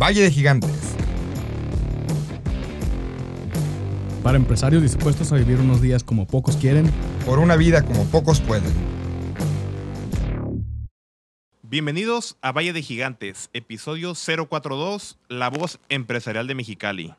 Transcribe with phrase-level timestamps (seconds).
[0.00, 0.96] Valle de Gigantes.
[4.22, 6.90] Para empresarios dispuestos a vivir unos días como pocos quieren.
[7.26, 8.72] Por una vida como pocos pueden.
[11.60, 17.14] Bienvenidos a Valle de Gigantes, episodio 042, La voz empresarial de Mexicali.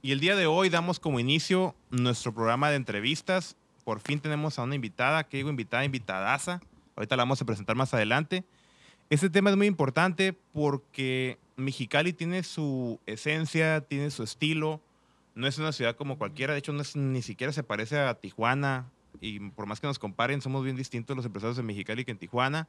[0.00, 3.56] Y el día de hoy damos como inicio nuestro programa de entrevistas.
[3.82, 6.60] Por fin tenemos a una invitada, que digo invitada, invitadaza.
[6.94, 8.44] Ahorita la vamos a presentar más adelante.
[9.10, 14.80] Este tema es muy importante porque Mexicali tiene su esencia, tiene su estilo.
[15.34, 18.90] No es una ciudad como cualquiera, de hecho no ni siquiera se parece a Tijuana.
[19.20, 22.18] Y por más que nos comparen, somos bien distintos los empresarios de Mexicali que en
[22.18, 22.68] Tijuana.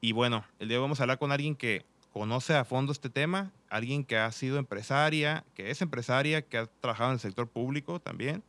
[0.00, 3.52] Y bueno, el día vamos a hablar con alguien que conoce a fondo este tema,
[3.68, 8.00] alguien que ha sido empresaria, que es empresaria, que ha trabajado en el sector público
[8.00, 8.42] también.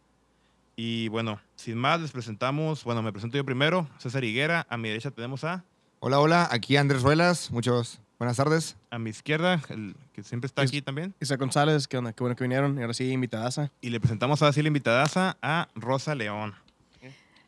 [0.75, 4.89] Y bueno, sin más, les presentamos, bueno, me presento yo primero, César Higuera, a mi
[4.89, 5.65] derecha tenemos a...
[5.99, 8.75] Hola, hola, aquí Andrés Ruelas, muchos buenas tardes.
[8.89, 11.13] A mi izquierda, el que siempre está Es- aquí también.
[11.19, 12.77] Isa González, qué onda, qué bueno que vinieron.
[12.77, 13.71] Y ahora sí, invitadaza.
[13.81, 16.53] Y le presentamos ahora sí la invitadaza a Rosa León.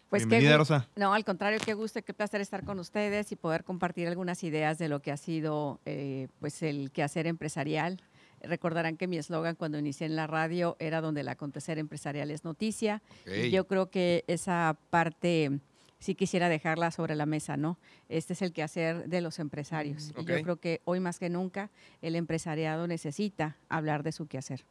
[0.10, 0.88] Pues qué Bienvenida, gu- Rosa.
[0.96, 4.44] No, al contrario, qué gusto, y qué placer estar con ustedes y poder compartir algunas
[4.44, 8.02] ideas de lo que ha sido eh, pues el quehacer empresarial.
[8.42, 12.44] Recordarán que mi eslogan cuando inicié en la radio era donde el acontecer empresarial es
[12.44, 13.04] noticia.
[13.28, 15.60] Y yo creo que esa parte
[16.00, 17.78] sí quisiera dejarla sobre la mesa, ¿no?
[18.08, 20.12] Este es el quehacer de los empresarios.
[20.18, 20.30] Y ok.
[20.30, 21.70] yo creo que hoy más que nunca
[22.02, 24.64] el empresariado necesita hablar de su quehacer.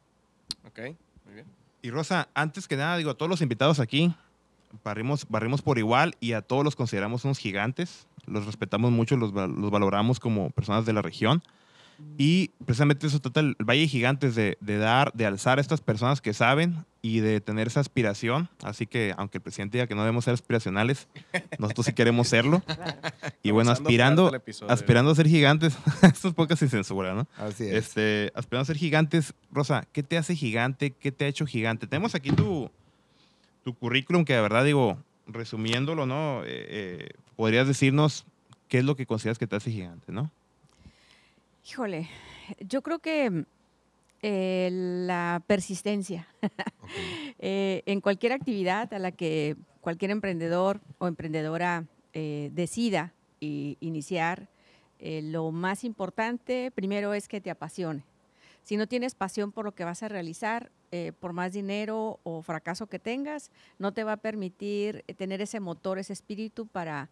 [0.67, 0.79] Ok,
[1.25, 1.45] muy bien.
[1.81, 4.13] Y Rosa, antes que nada, digo, a todos los invitados aquí,
[4.83, 8.07] barrimos, barrimos por igual y a todos los consideramos unos gigantes.
[8.25, 11.41] Los respetamos mucho, los, los valoramos como personas de la región.
[12.17, 15.81] Y precisamente eso trata el Valle de Gigantes, de, de dar, de alzar a estas
[15.81, 18.49] personas que saben y de tener esa aspiración.
[18.61, 21.07] Así que, aunque el presidente diga que no debemos ser aspiracionales,
[21.57, 22.61] nosotros sí queremos serlo.
[23.41, 24.71] Y bueno, aspirando, episodio.
[24.71, 25.77] aspirando a ser gigantes.
[26.01, 27.25] Esto es poca sin censura, ¿no?
[27.37, 27.73] Así es.
[27.73, 29.33] Este, aspirando a ser gigantes.
[29.49, 30.91] Rosa, ¿qué te hace gigante?
[30.91, 31.87] ¿Qué te ha hecho gigante?
[31.87, 32.69] Tenemos aquí tu,
[33.63, 36.43] tu currículum que de verdad digo, resumiéndolo, ¿no?
[36.43, 38.25] Eh, eh, podrías decirnos
[38.67, 40.31] qué es lo que consideras que te hace gigante, ¿no?
[41.69, 42.09] Híjole,
[42.61, 43.45] yo creo que
[44.23, 46.27] eh, la persistencia.
[47.41, 54.49] Eh, en cualquier actividad a la que cualquier emprendedor o emprendedora eh, decida i- iniciar,
[54.99, 58.03] lo más importante primero es que te apasione.
[58.63, 60.71] Si no tienes pasión por lo que vas a realizar,
[61.19, 65.99] por más dinero o fracaso que tengas, no te va a permitir tener ese motor,
[65.99, 67.09] ese espíritu para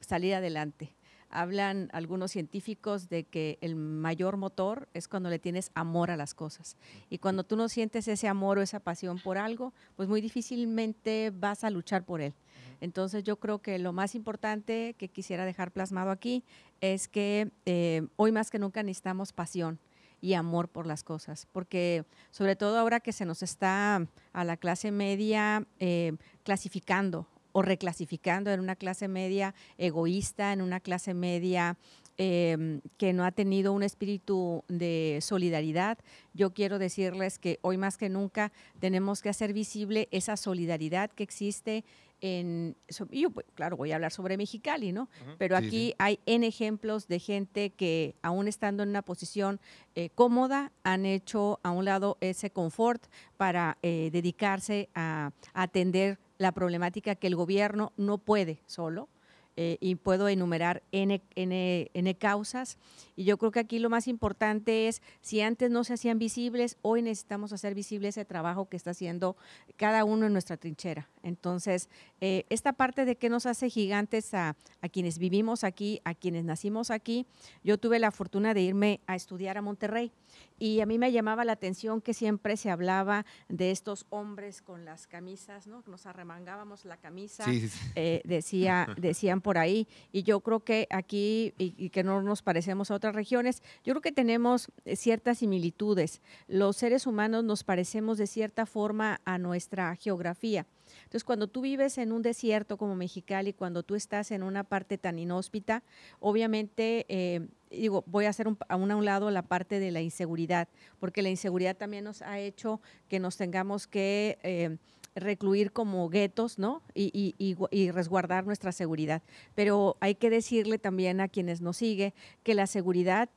[0.00, 0.90] salir adelante.
[1.30, 6.34] Hablan algunos científicos de que el mayor motor es cuando le tienes amor a las
[6.34, 6.76] cosas.
[7.10, 11.32] Y cuando tú no sientes ese amor o esa pasión por algo, pues muy difícilmente
[11.34, 12.34] vas a luchar por él.
[12.80, 16.44] Entonces yo creo que lo más importante que quisiera dejar plasmado aquí
[16.80, 19.78] es que eh, hoy más que nunca necesitamos pasión
[20.20, 24.56] y amor por las cosas, porque sobre todo ahora que se nos está a la
[24.56, 31.78] clase media eh, clasificando o reclasificando en una clase media egoísta, en una clase media
[32.18, 35.96] eh, que no ha tenido un espíritu de solidaridad.
[36.34, 41.22] Yo quiero decirles que hoy más que nunca tenemos que hacer visible esa solidaridad que
[41.22, 41.82] existe
[42.20, 42.76] en,
[43.10, 45.08] yo, pues, claro, voy a hablar sobre Mexicali, ¿no?
[45.38, 45.94] Pero Sí, aquí sí.
[45.98, 49.60] hay N ejemplos de gente que, aún estando en una posición
[49.94, 53.02] eh, cómoda, han hecho a un lado ese confort
[53.38, 59.08] para eh, dedicarse a, a atender la problemática que el gobierno no puede solo.
[59.56, 62.78] Eh, y puedo enumerar N, N, N causas.
[63.16, 66.76] Y yo creo que aquí lo más importante es, si antes no se hacían visibles,
[66.82, 69.36] hoy necesitamos hacer visible ese trabajo que está haciendo
[69.76, 71.08] cada uno en nuestra trinchera.
[71.22, 71.88] Entonces,
[72.20, 76.44] eh, esta parte de que nos hace gigantes a, a quienes vivimos aquí, a quienes
[76.44, 77.26] nacimos aquí,
[77.64, 80.12] yo tuve la fortuna de irme a estudiar a Monterrey
[80.58, 84.84] y a mí me llamaba la atención que siempre se hablaba de estos hombres con
[84.84, 85.82] las camisas, ¿no?
[85.86, 87.78] Nos arremangábamos la camisa, Sí, sí, sí.
[87.94, 92.90] eh, decía, decían por ahí, y yo creo que aquí, y, que no nos parecemos
[92.90, 96.20] a otras regiones, yo creo que tenemos eh, ciertas similitudes.
[96.48, 100.66] Los seres humanos nos parecemos de cierta forma a nuestra geografía.
[101.04, 104.98] Entonces, cuando tú vives en un desierto como Mexicali, cuando tú estás en una parte
[104.98, 105.84] tan inhóspita,
[106.18, 110.66] obviamente, eh, digo, voy a hacer un, a un lado la parte de la inseguridad,
[110.98, 114.76] porque la inseguridad también nos ha hecho que nos tengamos que eh,
[115.16, 116.82] recluir como guetos, ¿no?
[116.94, 119.22] Y, y- y y resguardar nuestra seguridad.
[119.54, 122.14] Pero hay que decirle también a quienes nos sigue
[122.44, 123.28] que la seguridad,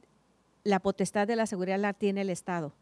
[0.64, 2.74] la potestad de la seguridad la tiene el Estado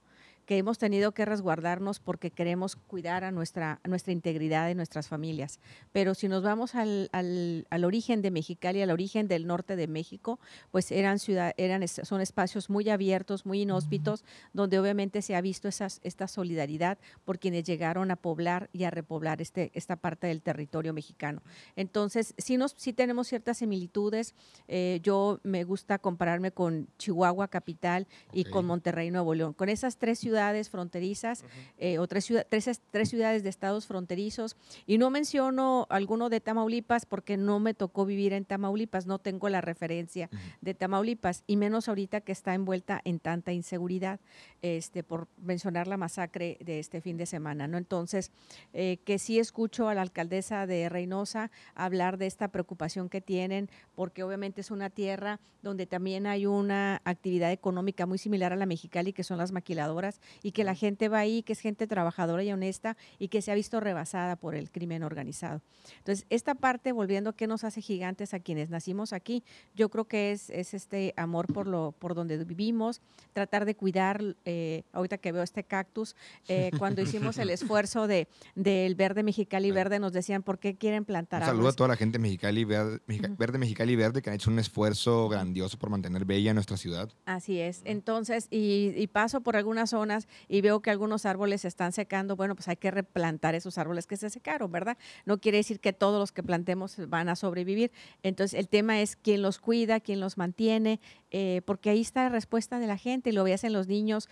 [0.48, 5.10] que hemos tenido que resguardarnos porque queremos cuidar a nuestra, a nuestra integridad de nuestras
[5.10, 5.60] familias.
[5.92, 9.88] Pero si nos vamos al, al, al origen de Mexicali, al origen del norte de
[9.88, 10.40] México,
[10.72, 14.24] pues eran ciudad, eran, son espacios muy abiertos, muy inhóspitos,
[14.54, 18.90] donde obviamente se ha visto esas, esta solidaridad por quienes llegaron a poblar y a
[18.90, 21.42] repoblar este, esta parte del territorio mexicano.
[21.76, 24.34] Entonces, sí, nos, sí tenemos ciertas similitudes.
[24.70, 29.52] Eh, yo me gusta compararme con Chihuahua capital y con Monterrey, Nuevo León.
[29.52, 30.37] Con esas tres ciudades
[30.70, 31.44] fronterizas
[31.78, 34.56] eh, o tres, ciudad- tres, es- tres ciudades de estados fronterizos.
[34.86, 39.50] Y no menciono alguno de Tamaulipas porque no me tocó vivir en Tamaulipas, no tengo
[39.50, 40.30] la referencia
[40.62, 44.20] de Tamaulipas, y menos ahorita que está envuelta en tanta inseguridad,
[44.62, 47.68] este, por mencionar la masacre de este fin de semana.
[47.68, 47.78] ¿no?
[47.78, 48.32] Entonces,
[48.74, 53.70] eh, que sí escucho a la alcaldesa de Reynosa hablar de esta preocupación que tienen,
[53.96, 58.66] porque obviamente es una tierra donde también hay una actividad económica muy similar a la
[58.66, 62.44] Mexicali, que son las maquiladoras, y que la gente va ahí, que es gente trabajadora
[62.44, 65.62] y honesta, y que se ha visto rebasada por el crimen organizado.
[66.00, 69.44] Entonces, esta parte, volviendo a qué nos hace gigantes a quienes nacimos aquí,
[69.76, 73.02] yo creo que es, es este amor por lo por donde vivimos,
[73.34, 76.16] tratar de cuidar, eh, ahorita que veo este cactus,
[76.48, 81.06] eh, cuando hicimos el esfuerzo de del verde Mexicali verde, nos decían, ¿por qué quieren
[81.06, 84.36] plantar Un saludo a toda la gente mexicali verde, Mexica- verde, mexicali verde que han
[84.36, 87.10] hecho un esfuerzo grandioso por mantener bella nuestra ciudad.
[87.26, 87.82] Así es.
[87.86, 90.17] Entonces, y, y paso por algunas zonas
[90.48, 92.36] y veo que algunos árboles se están secando.
[92.36, 94.98] Bueno, pues hay que replantar esos árboles que se secaron, ¿verdad?
[95.26, 97.92] No quiere decir que todos los que plantemos van a sobrevivir.
[98.24, 101.00] Entonces, el tema es quién los cuida, quién los mantiene,
[101.32, 103.30] eh, porque ahí está la respuesta de la gente.
[103.30, 104.30] y Lo veas en los niños,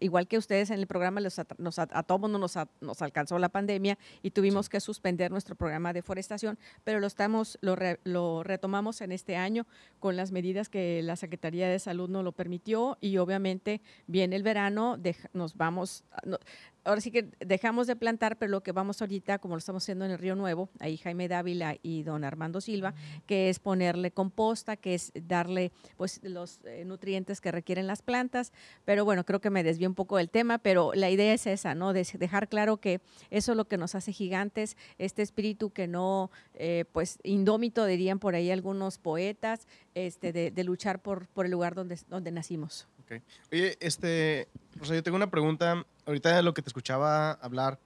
[0.00, 2.68] igual que ustedes en el programa, los at- nos, a, a todo mundo nos, a-
[2.80, 7.58] nos alcanzó la pandemia y tuvimos que suspender nuestro programa de forestación, pero lo estamos,
[7.60, 9.66] lo, re- lo retomamos en este año
[10.00, 14.42] con las medidas que la Secretaría de Salud nos lo permitió y obviamente viene el
[14.42, 16.38] verano, dej- nos vamos, a- no-
[16.84, 20.04] ahora sí que dejamos de plantar, pero lo que vamos ahorita, como lo estamos haciendo
[20.04, 22.94] en el Río Nuevo, ahí Jaime Dávila y don Armando Silva,
[23.26, 28.52] que es ponerle composta, que es darle pues los eh, nutrientes que requieren las plantas,
[28.84, 31.74] pero bueno, creo que me desvié un poco del tema, pero la idea es esa,
[31.74, 31.92] ¿no?
[31.92, 36.30] De dejar claro que eso es lo que nos hace gigantes, este espíritu que no,
[36.54, 41.52] eh, pues indómito dirían por ahí algunos poetas, este, de, de luchar por, por el
[41.52, 42.86] lugar donde, donde nacimos.
[43.04, 43.22] Ok.
[43.52, 44.48] Oye, este,
[44.80, 45.84] o sea, yo tengo una pregunta.
[46.06, 47.78] Ahorita de lo que te escuchaba hablar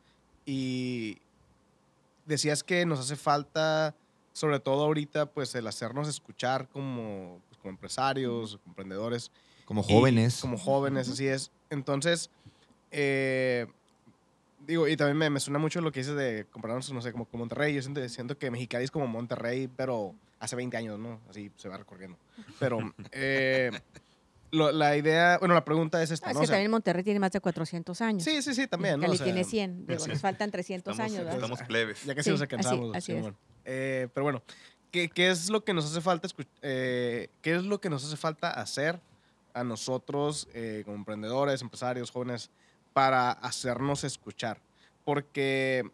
[0.45, 1.19] y
[2.27, 3.95] decías que nos hace falta,
[4.33, 9.31] sobre todo ahorita, pues el hacernos escuchar como, pues, como empresarios, como emprendedores.
[9.65, 10.41] Como jóvenes.
[10.41, 11.51] como jóvenes, así es.
[11.71, 12.31] Entonces,
[12.91, 13.67] eh,
[14.67, 17.27] digo, y también me, me suena mucho lo que dices de compararnos, no sé, como
[17.27, 17.75] con Monterrey.
[17.75, 21.21] Yo siento, siento que Mexicali es como Monterrey, pero hace 20 años, ¿no?
[21.29, 22.17] Así se va recorriendo.
[22.59, 22.79] Pero
[23.13, 23.71] eh,
[24.51, 26.41] lo- la idea, bueno, la pregunta es esta, Ah, es ¿no?
[26.41, 28.23] que O sea, también Monterrey tiene más de 400 años.
[28.25, 29.05] sí, sí, sí, también, ¿no?
[29.05, 30.09] O Cali sea, tiene 100, digo, sí.
[30.11, 31.25] nos faltan 300 Estamos, años.
[31.25, 31.35] ¿verdad?
[31.43, 32.05] estamos plebes.
[32.05, 32.97] Ya casi Sí, nos así- alcanzamos.
[32.97, 33.19] así es.
[33.19, 33.37] Simón.
[33.65, 34.43] Eh, pero bueno,
[34.91, 36.27] ¿qué, qué es lo que nos hace falta
[36.63, 39.01] eh, ¿Qué es lo que nos hace falta hacer
[39.55, 42.51] a nosotros eh, como emprendedores, empresarios, jóvenes,
[42.95, 44.61] para hacernos escuchar?
[45.05, 45.91] Porque,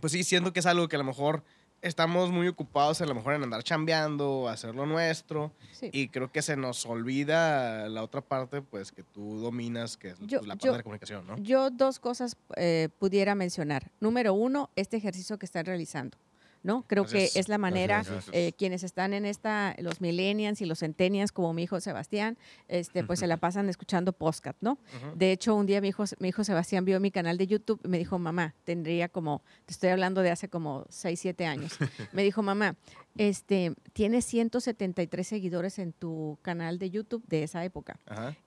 [0.00, 1.42] pues sí, siento que es algo que a lo mejor
[1.86, 5.90] estamos muy ocupados a lo mejor en andar chambeando, hacer lo nuestro, Sí.
[5.92, 10.18] y creo que se nos olvida la otra parte, pues, que tú dominas, que es
[10.20, 11.36] Yo- la parte yo- de la comunicación, ¿no?
[11.38, 13.90] Yo dos cosas eh, pudiera mencionar.
[14.00, 16.18] Número uno, este ejercicio que están realizando.
[16.62, 16.84] ¿No?
[16.86, 17.32] Creo Gracias.
[17.32, 18.28] que es la manera, Gracias.
[18.32, 22.36] eh, quienes están en esta, los millennials y los centennials, como mi hijo Sebastián,
[22.68, 24.78] este, pues se la pasan escuchando podcast, ¿no?
[25.14, 27.88] De hecho, un día mi hijo, mi hijo Sebastián vio mi canal de YouTube y
[27.88, 31.76] me dijo, mamá, tendría como, te estoy hablando de hace como 6, 7 años.
[32.12, 32.76] Me dijo, mamá,
[33.16, 37.98] este, tienes 173 seguidores en tu canal de YouTube de esa época.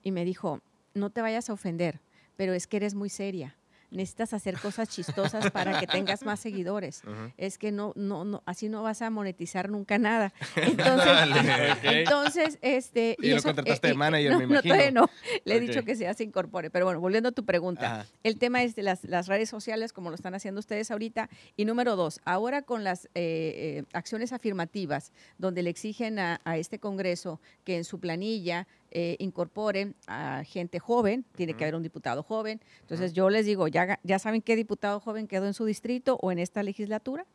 [0.03, 0.61] Y me dijo,
[0.93, 2.01] no te vayas a ofender,
[2.35, 3.55] pero es que eres muy seria.
[3.91, 7.01] Necesitas hacer cosas chistosas para que tengas más seguidores.
[7.37, 10.31] Es que no, no, no, así no vas a monetizar nunca nada.
[10.55, 11.99] Entonces, Dale.
[11.99, 13.15] Entonces, este.
[13.19, 14.73] Y lo contrataste de y- manager, no, me no, imagino.
[14.73, 15.09] todavía no.
[15.45, 16.69] Le he dicho que ya se incorpore.
[16.69, 18.01] Pero bueno, volviendo a tu pregunta.
[18.01, 18.05] Ajá.
[18.23, 21.29] El tema es de las, las redes sociales, como lo están haciendo ustedes ahorita.
[21.55, 26.57] Y número dos, ahora con las eh, eh, acciones afirmativas, donde le exigen a, a
[26.57, 31.83] este Congreso que en su planilla eh, incorporen a gente joven, tiene que haber un
[31.83, 32.61] diputado joven.
[32.81, 36.31] Entonces yo les digo, ¿ya, ¿ya saben qué diputado joven quedó en su distrito o
[36.31, 37.25] en esta legislatura?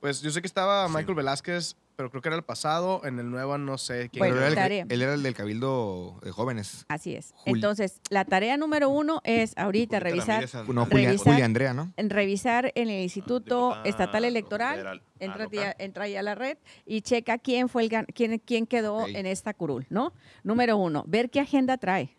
[0.00, 0.94] Pues yo sé que estaba Sí.
[0.94, 3.00] Michael Velázquez, pero creo que era el pasado.
[3.04, 4.20] En el nuevo no sé quién.
[4.20, 4.86] Bueno, era tarea.
[4.88, 6.84] él era el del cabildo de jóvenes.
[6.88, 7.32] Así es.
[7.38, 11.92] Juli- Entonces, la tarea número uno es ahorita revisar No, Julia, Revisar- Julia Andrea, ¿no?
[11.96, 14.86] revisar en el Instituto diputada Estatal Electoral.
[14.86, 15.58] Ah, entra, local.
[15.58, 19.08] ya- entra ya a la red y checa quién fue el quién, quién quedó Ok.
[19.08, 20.12] en esta curul, ¿no?
[20.44, 22.14] Número uno, ver qué agenda trae.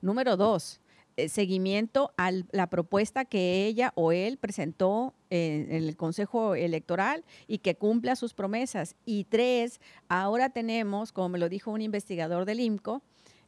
[0.00, 0.81] Número dos, eh,
[1.28, 7.58] seguimiento a la propuesta que ella o él presentó en, en el Consejo Electoral y
[7.58, 8.96] que cumpla sus promesas.
[9.04, 13.02] Y tres, ahora tenemos, como me lo dijo un investigador del IMCO,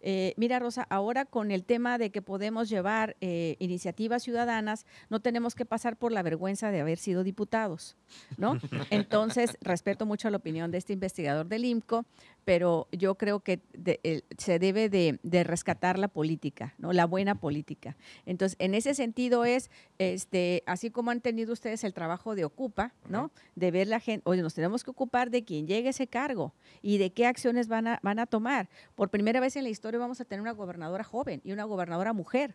[0.07, 5.21] eh, mira, Rosa, ahora con el tema de que podemos llevar eh, iniciativas ciudadanas, no
[5.21, 7.97] tenemos que pasar por la vergüenza de haber sido diputados,
[8.37, 8.59] ¿no?
[8.91, 12.05] Entonces, respeto mucho la opinión de este investigador del IMCO,
[12.45, 16.93] pero yo creo que de- el- se debe de, de rescatar la política, ¿no?
[16.93, 17.97] La buena política.
[18.27, 22.93] Entonces, en ese sentido es, este, así como han tenido ustedes el trabajo de Ocupa,
[23.09, 23.31] ¿no?
[23.55, 26.55] De ver la gente, oye, nos tenemos que ocupar de quien llegue a ese cargo
[26.83, 28.69] y de qué acciones van a, van a tomar.
[28.95, 32.13] Por primera vez en la historia vamos a tener una gobernadora joven y una gobernadora
[32.13, 32.55] mujer.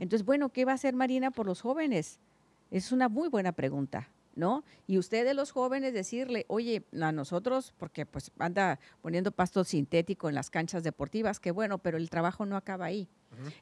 [0.00, 2.18] Entonces, bueno, ¿qué va a hacer Marina por los jóvenes?
[2.70, 4.64] Es una muy buena pregunta, ¿no?
[4.86, 10.36] Y ustedes los jóvenes decirle, oye, a nosotros, porque pues anda poniendo pasto sintético en
[10.36, 13.08] las canchas deportivas, que bueno, pero el trabajo no acaba ahí.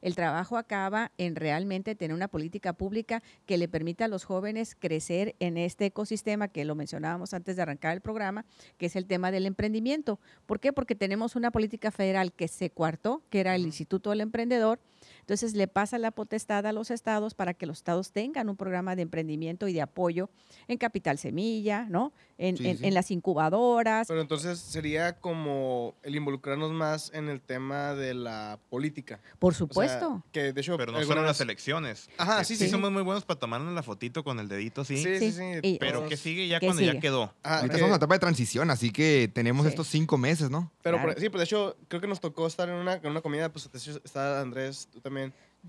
[0.00, 4.76] El trabajo acaba en realmente tener una política pública que le permita a los jóvenes
[4.78, 8.44] crecer en este ecosistema que lo mencionábamos antes de arrancar el programa,
[8.78, 10.20] que es el tema del emprendimiento.
[10.46, 10.72] ¿Por qué?
[10.72, 14.78] Porque tenemos una política federal que se cuartó, que era el Instituto del Emprendedor,
[15.26, 18.94] entonces le pasa la potestad a los estados para que los estados tengan un programa
[18.94, 20.30] de emprendimiento y de apoyo
[20.68, 22.12] en Capital Semilla, ¿no?
[22.38, 22.86] En, Sí, en- sí.
[22.86, 24.06] en las incubadoras.
[24.06, 29.20] Pero entonces sería como el involucrarnos más en el tema de la política.
[29.40, 30.22] Por O sea, supuesto.
[30.32, 30.76] que de hecho.
[30.76, 32.08] Pero no alguna solo las elecciones.
[32.18, 32.70] Ajá, Que sí, sí, sí.
[32.70, 34.96] somos muy buenos para tomarnos la fotito con el dedito, sí.
[34.98, 37.00] Sí, sí, Sí, Pero todos- ¿qué sigue ya ¿Qué cuando ya sigue?
[37.00, 37.34] quedó?
[37.42, 39.70] Ajá, Ahorita que- estamos en etapa de transición, así que tenemos Sí.
[39.70, 40.70] estos cinco meses, ¿no?
[40.82, 41.20] Pero por- Claro.
[41.20, 43.68] sí, pues de hecho, creo que nos tocó estar en una, en una comida, pues
[44.04, 45.15] está Andrés, tú también,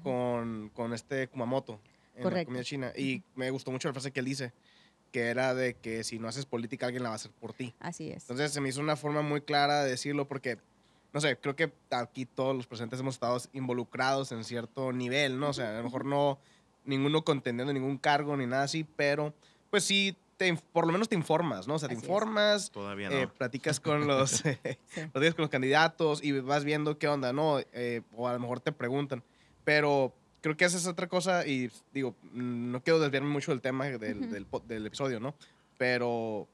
[0.03, 1.79] con, con este Kumamoto,
[2.15, 2.45] en la Correcto.
[2.47, 2.91] comida china.
[2.95, 4.53] Y me gustó mucho la frase que él dice,
[5.11, 7.73] que era de que si no haces política, alguien la va a hacer por ti.
[7.79, 8.23] Así es.
[8.23, 10.57] Entonces se me hizo una forma muy clara de decirlo porque,
[11.13, 15.49] no sé, creo que aquí todos los presentes hemos estado involucrados en cierto nivel, ¿no?
[15.49, 16.39] O sea, a lo mejor no
[16.85, 19.33] ninguno contendiendo ningún cargo ni nada así, pero
[19.69, 21.75] pues sí, te, por lo menos te informas, ¿no?
[21.75, 22.07] O sea, te Así es.
[22.09, 23.15] informas, Todavía no.
[23.17, 24.51] eh, platicas con los, Sí.
[25.11, 27.59] platicas con los candidatos y vas viendo qué onda, ¿no?
[27.73, 29.23] Eh, o a lo mejor te preguntan.
[29.67, 33.83] Pero creo que esa es otra cosa y digo, no quiero desviarme mucho del tema
[33.85, 34.27] del, Ujú.
[34.33, 35.35] del po- del episodio, ¿no?
[35.77, 36.47] Pero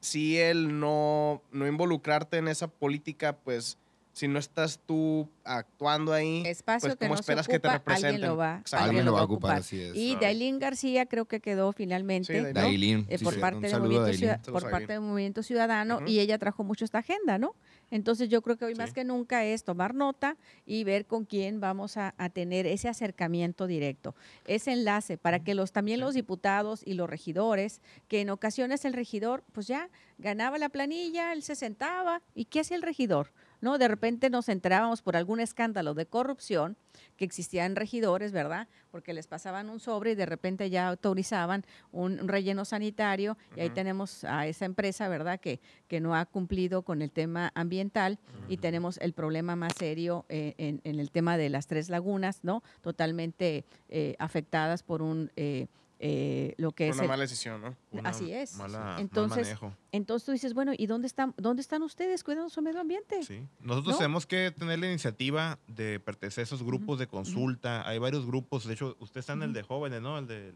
[0.00, 3.78] si el no, no involucrarte en esa política, pues
[4.12, 7.94] si no estás tú actuando ahí, Espacio pues, ¿cómo no esperas se que te ocupa,
[7.94, 8.28] alguien representen?
[8.28, 9.56] lo va, alguien lo va a ocupar.
[9.60, 9.92] así es.
[9.96, 10.20] Y Claro.
[10.26, 12.52] Dailín García creo que quedó finalmente Sí, ¿no?
[12.52, 16.06] Dailín, Eh, sí, por sí, parte del movimiento, por parte del movimiento ciudadano Ujú.
[16.08, 17.54] y ella trajo mucho esta agenda, ¿no?
[17.90, 21.60] Entonces yo creo que hoy más que nunca es tomar nota y ver con quién
[21.60, 24.14] vamos a, a tener ese acercamiento directo,
[24.46, 28.92] ese enlace para que los también los diputados y los regidores, que en ocasiones el
[28.92, 33.32] regidor pues ya ganaba la planilla, él se sentaba y ¿qué hacía el regidor?
[33.60, 33.78] ¿No?
[33.78, 36.76] De repente nos enterábamos por algún escándalo de corrupción
[37.16, 38.68] que existían regidores, ¿verdad?
[38.90, 43.60] Porque les pasaban un sobre y de repente ya autorizaban un un relleno sanitario y
[43.60, 45.40] ahí tenemos a esa empresa, ¿verdad?
[45.40, 50.24] Que, que no ha cumplido con el tema ambiental y tenemos el problema más serio
[50.28, 52.62] eh, en, en el tema de las tres lagunas, ¿no?
[52.82, 55.66] Totalmente eh, afectadas por un, eh,
[56.00, 57.76] eh, lo que Fue es una el- mala decisión, ¿no?
[57.90, 58.54] Una así es.
[58.54, 59.74] Mala, mal Entonces, manejo.
[59.90, 63.22] Entonces tú dices, bueno, ¿y dónde están, dónde están ustedes cuidando su medio ambiente?
[63.24, 63.42] Sí.
[63.60, 63.98] Nosotros ¿No?
[63.98, 67.86] tenemos que tener la iniciativa de pertenecer a esos grupos de consulta.
[67.88, 68.64] Hay varios grupos.
[68.66, 70.18] De hecho, usted está en el de jóvenes, ¿no?
[70.18, 70.54] El del,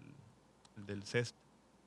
[0.77, 1.35] el del CEST.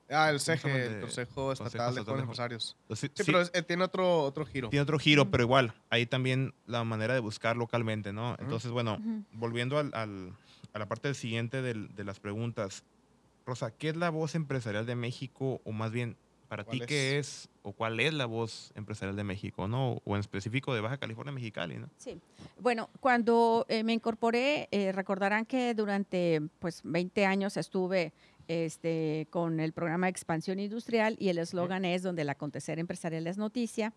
[0.08, 0.38] Ah, el.
[0.38, 2.76] CEGE, el De- Consejo Estatal de Jóvenes Empresarios.
[2.90, 4.68] Sí, sí, pero es- eh, tiene otro, otro giro.
[4.68, 8.36] tiene otro giro, pero igual, ahí también la manera de buscar localmente, ¿no?
[8.38, 8.98] Entonces, bueno,
[9.32, 10.32] volviendo al, al-
[10.74, 12.84] a la parte siguiente del- de las preguntas.
[13.46, 15.60] Rosa, ¿qué es la voz empresarial de México?
[15.64, 16.16] O más bien,
[16.48, 19.68] para ti, ¿Cuál ¿qué es o cuál es la voz empresarial de México?
[19.68, 20.02] ¿no?
[20.04, 21.88] O en específico de Baja California Mexicali, ¿no?
[21.96, 22.18] Sí.
[22.60, 28.12] Bueno, cuando eh, me incorporé, eh, recordarán que durante pues 20 años estuve
[28.48, 33.38] este, con el programa Expansión Industrial y el eslogan es donde el acontecer empresarial es
[33.38, 33.92] noticia.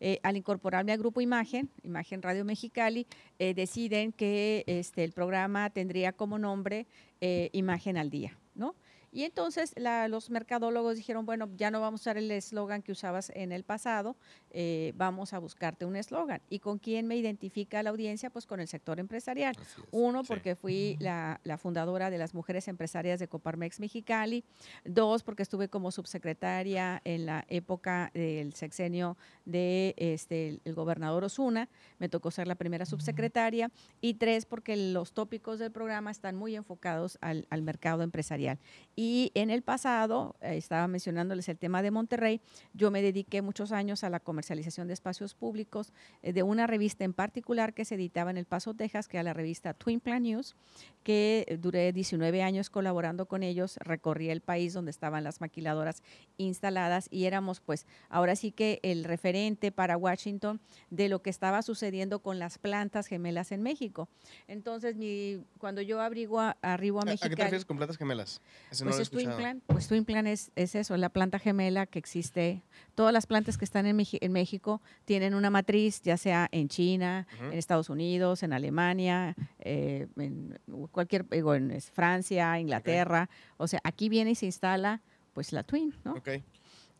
[0.00, 3.06] Eh, al incorporarme al grupo Imagen, Imagen Radio Mexicali,
[3.38, 6.86] eh, deciden que este, el programa tendría como nombre
[7.20, 8.74] eh, Imagen al Día, ¿no?
[9.12, 12.92] Y entonces la- los mercadólogos dijeron, bueno, ya no vamos a usar el eslogan que
[12.92, 14.16] usabas en el pasado,
[14.50, 16.40] eh, vamos a buscarte un eslogan.
[16.48, 18.30] ¿Y con quién me identifica la audiencia?
[18.30, 19.56] Pues con el sector empresarial.
[19.90, 20.28] Uno, Sí.
[20.28, 24.44] porque fui la, la fundadora de las mujeres empresarias de Coparmex Mexicali.
[24.84, 31.24] Dos, porque estuve como subsecretaria en la época del sexenio de este, el, el gobernador
[31.24, 31.68] Osuna.
[31.98, 33.70] Me tocó ser la primera subsecretaria.
[34.00, 38.58] Y tres, porque los tópicos del programa están muy enfocados al, al mercado empresarial.
[39.02, 42.42] Y en el pasado, eh, estaba mencionándoles el tema de Monterrey,
[42.74, 47.02] yo me dediqué muchos años a la comercialización de espacios públicos eh, de una revista
[47.02, 50.24] en particular que se editaba en El Paso, Texas, que era la revista Twin Plan
[50.24, 50.54] News,
[51.02, 56.02] que eh, duré 19 años colaborando con ellos, recorrí el país donde estaban las maquiladoras
[56.36, 61.62] instaladas y éramos pues ahora sí que el referente para Washington de lo que estaba
[61.62, 64.10] sucediendo con las plantas gemelas en México.
[64.46, 67.24] Entonces, mi, cuando yo abrigo a, arribo a, ¿A, México...
[67.24, 68.42] a qué te refieres con plantas gemelas?
[68.90, 69.30] Pues es Twin.
[69.36, 72.62] Plan, pues Twin Plan es, es eso, la planta gemela que existe.
[72.94, 76.68] Todas las plantas que están en, Meji- en México tienen una matriz, ya sea en
[76.68, 80.58] China, en Estados Unidos, en Alemania, eh, en
[80.92, 83.28] cualquier, digo, en es Francia, Inglaterra.
[83.56, 85.00] O sea, aquí viene y se instala
[85.32, 86.16] pues la Twin, ¿no?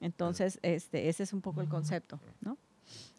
[0.01, 2.57] Entonces, este, ese es un poco el concepto, ¿no?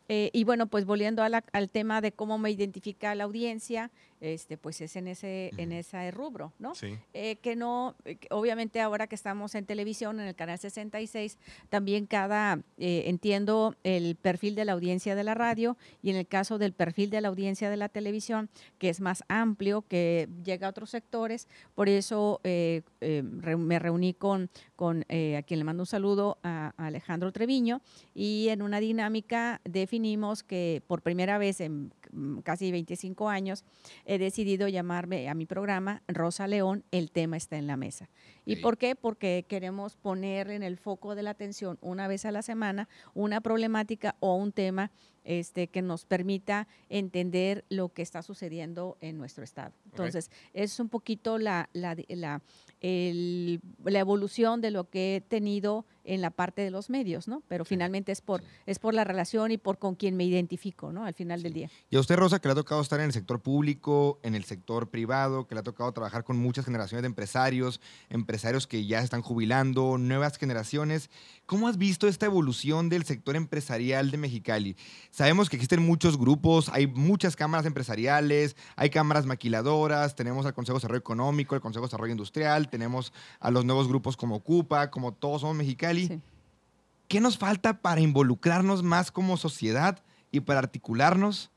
[0.09, 3.91] Eh, y bueno, pues volviendo a la- al tema de cómo me identifica la audiencia,
[4.19, 5.79] este, pues es en ese, en Ujú.
[5.79, 6.75] ese rubro, ¿no?
[6.75, 6.95] Sí.
[7.13, 11.37] Eh, que no, eh, obviamente ahora que estamos en televisión, en el canal 66,
[11.69, 16.57] también cada, entiendo el perfil de la audiencia de la radio y en el caso
[16.57, 20.69] del perfil de la audiencia de la televisión, que es más amplio, que llega a
[20.69, 25.87] otros sectores, por eso re- me reuní con, con eh, a quien le mando un
[25.87, 27.81] saludo, a, a Alejandro Treviño,
[28.13, 33.65] y en una dinámica definimos que por primera vez en mm, casi 25 años,
[34.05, 38.09] he decidido llamarme a mi programa Rosa León, el tema está en la mesa.
[38.45, 38.95] ¿Y por qué?
[38.95, 43.39] Porque queremos poner en el foco de la atención una vez a la semana una
[43.41, 44.91] problemática o un tema
[45.23, 49.71] este, que nos permita entender lo que está sucediendo en nuestro estado.
[49.85, 52.41] Entonces, es un poquito la, la, la,
[52.79, 57.43] el- la evolución de lo que he tenido en la parte de los medios, ¿no?
[57.47, 61.05] Pero finalmente es por, es por la relación y por con quien me identifico, ¿no?
[61.05, 61.69] Al final del día.
[61.91, 64.43] Y a usted, Rosa, que le ha tocado estar en el sector público, en el
[64.45, 67.79] sector privado, que le ha tocado trabajar con muchas generaciones de empresarios,
[68.09, 68.30] empresarios
[68.67, 71.09] que ya están jubilando, nuevas generaciones.
[71.45, 74.77] ¿Cómo has visto esta evolución del sector empresarial de Mexicali?
[75.09, 80.75] Sabemos que existen muchos grupos, hay muchas cámaras empresariales, hay cámaras maquiladoras, tenemos al Consejo
[80.75, 84.91] de Desarrollo Económico, el Consejo de Desarrollo Industrial, tenemos a los nuevos grupos como Cupa,
[84.91, 86.07] como Todos Somos Mexicali.
[86.07, 86.21] Sí.
[87.09, 89.99] ¿Qué nos falta para involucrarnos más como sociedad
[90.31, 91.51] y para articularnos?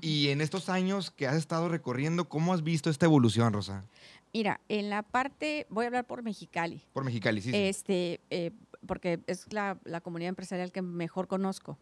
[0.00, 3.84] Y en estos años que has estado recorriendo, ¿cómo has visto esta evolución, Rosa?
[4.32, 7.50] Mira, en la parte, voy a hablar por Mexicali, Por Mexicali, sí.
[7.50, 7.56] sí.
[7.56, 8.52] este, eh,
[8.86, 11.78] porque es la, la comunidad empresarial que mejor conozco.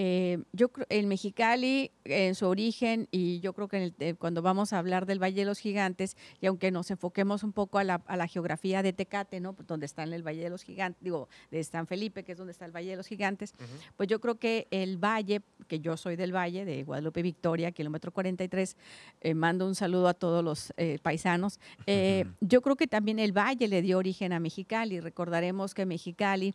[0.00, 4.14] Eh, yo creo, el Mexicali, en su origen, y yo creo que en el- eh,
[4.14, 7.78] cuando vamos a hablar del Valle de los Gigantes, y aunque nos enfoquemos un poco
[7.80, 9.56] a la, a la geografía de Tecate, ¿no?
[9.66, 12.52] Donde está en el Valle de los Gigantes, digo, de San Felipe, que es donde
[12.52, 13.52] está el Valle de los Gigantes,
[13.96, 18.12] pues yo creo que el Valle, que yo soy del Valle, de Guadalupe Victoria, kilómetro
[18.12, 18.76] 43,
[19.20, 21.58] eh, mando un saludo a todos los eh, paisanos.
[21.86, 25.00] Eh, Yo creo que también el Valle le dio origen a Mexicali.
[25.00, 26.54] Recordaremos que Mexicali,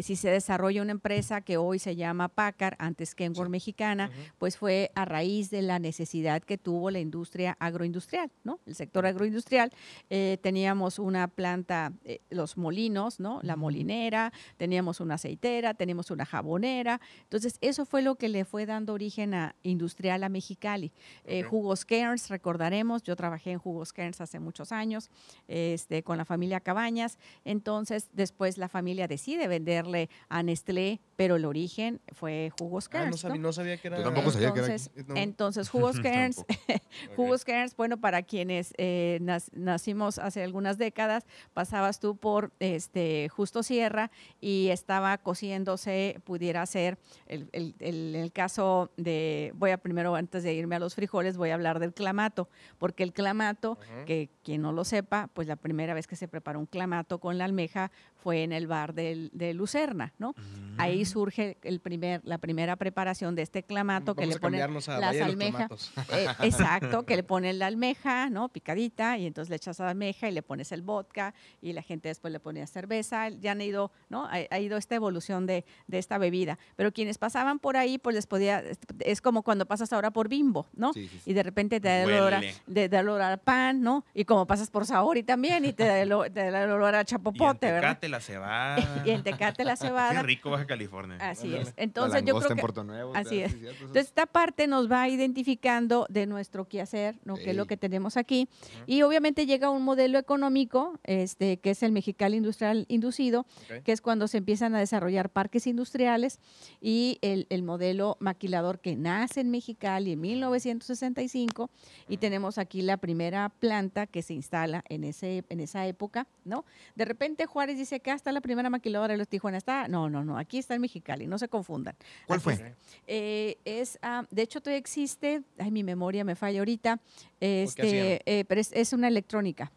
[0.00, 4.90] si se desarrolla una empresa que hoy se llama Pacar, antes Kenworth Mexicana, pues fue
[4.94, 8.58] a raíz de la necesidad que tuvo la industria agroindustrial, ¿no?
[8.66, 9.70] El sector agroindustrial.
[10.10, 13.40] eh, teníamos una planta, eh, los molinos, ¿no?
[13.42, 17.00] La molinera, teníamos una aceitera, teníamos una jabonera.
[17.22, 20.92] Entonces, eso fue lo que le fue dando origen a industrial a Mexicali.
[21.24, 21.50] Eh, Ok.
[21.54, 25.08] Jugos Cairns, recordaremos, yo trabajé en Jugos Cairns hace muchos años,
[25.46, 27.18] este, con la familia Cabañas.
[27.44, 33.10] Entonces, después la familia decide venderle a Nestlé, pero el origen fue Jugos Ah, Cairns.
[33.10, 33.42] no, sabía, ¿no?
[33.48, 33.98] no sabía que era.
[33.98, 35.16] Yo tampoco sabía que era Entonces, No.
[35.16, 36.44] entonces Jugos Cairns.
[37.16, 39.18] Jugos Cairns, bueno, para quienes eh,
[39.52, 44.10] nacimos hace algunas décadas, pasabas tú por este Justo Sierra
[44.40, 50.42] y estaba cociéndose, pudiera ser, el, el- el- el caso de, voy a primero, antes
[50.42, 54.62] de irme a los frijoles, voy a hablar del clamato, porque el clamato, que quien
[54.62, 57.90] no lo sepa, pues la primera vez que se preparó un clamato con la almeja
[58.24, 60.34] fue en el bar del- de Lucerna, ¿no?
[60.78, 64.98] Ahí surge el primer, la primera preparación de este clamato que le a ponen a
[64.98, 65.92] las Valle de los almejas.
[66.18, 68.48] Eh, exacto, que le ponen la almeja, ¿no?
[68.48, 72.08] Picadita, y entonces le echas la almeja y le pones el vodka, y la gente
[72.08, 73.28] después le ponía cerveza.
[73.28, 74.24] Ya han ido, ¿no?
[74.24, 76.58] Ha, ha ido esta evolución de, de esta bebida.
[76.76, 78.64] Pero quienes pasaban por ahí, pues les podía.
[79.00, 80.92] Es como cuando pasas ahora por bimbo, ¿no?
[80.94, 81.30] Sí, sí, sí.
[81.30, 84.04] Y de repente te da el olor a, de- olor al pan, ¿no?
[84.14, 86.94] Y como pasas por Saori también, y te da el, o- te da el olor
[86.94, 87.98] a chapopote, ¿verdad?
[88.14, 89.02] La cebada.
[89.04, 90.22] Y en Tecate la Qué cebada.
[90.22, 91.16] rico Baja California.
[91.20, 91.74] Así es.
[91.76, 93.12] Entonces yo creo creo en que Puerto Nuevo.
[93.14, 93.52] así es.
[93.52, 97.34] Cierto, Entonces, esta parte nos va identificando de nuestro quehacer, ¿no?
[97.34, 98.48] que es lo que tenemos aquí.
[98.86, 103.82] Y obviamente llega un modelo económico, este, que es el Mexicali Industrial Inducido, Ok.
[103.84, 106.38] que es cuando se empiezan a desarrollar parques industriales,
[106.80, 111.70] y el, el modelo maquilador que nace en Mexicali en 1965,
[112.08, 116.64] y tenemos aquí la primera planta que se instala en, ese, en esa época, ¿no?
[116.94, 119.88] De repente Juárez dice que hasta la primera maquiladora de los Tijuana está.
[119.88, 121.96] No, no, no, aquí está en Mexicali, no se confundan.
[122.26, 122.52] ¿Cuál Aquí fue?
[122.52, 122.74] está.
[123.08, 127.00] Eh, es, ah, de hecho, todavía existe, ay, mi memoria me falla ahorita,
[127.40, 129.72] este, eh, pero es, es una electrónica.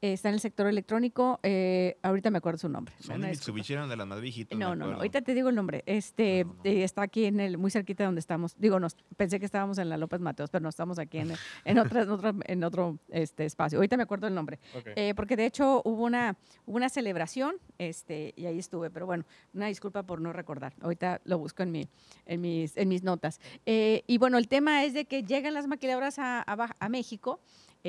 [0.00, 2.94] Eh, está en el sector electrónico, eh, ahorita me acuerdo su nombre.
[2.98, 3.26] Y disculpa.
[3.28, 4.56] Mitsubishi eran de las más viejitas.
[4.56, 5.82] No, no, no, ahorita te digo el nombre.
[5.86, 6.60] Este No, no.
[6.62, 8.54] eh, está aquí en el, muy cerquita de donde estamos.
[8.58, 11.32] Digo, nos, pensé que estábamos en la López Mateos, pero no estamos aquí en,
[11.64, 13.78] en, otra- en otro, en otro este, espacio.
[13.78, 14.60] Ahorita me acuerdo el nombre.
[14.76, 14.86] Ok.
[14.94, 19.24] Eh, porque de hecho hubo una, hubo una celebración este, y ahí estuve, pero bueno,
[19.52, 20.74] una disculpa por no recordar.
[20.80, 21.88] Ahorita lo busco en, mi,
[22.24, 23.40] en, mis, en mis notas.
[23.66, 26.88] Eh, y bueno, el tema es de que llegan las maquiladoras a, a Baja- a
[26.88, 27.40] México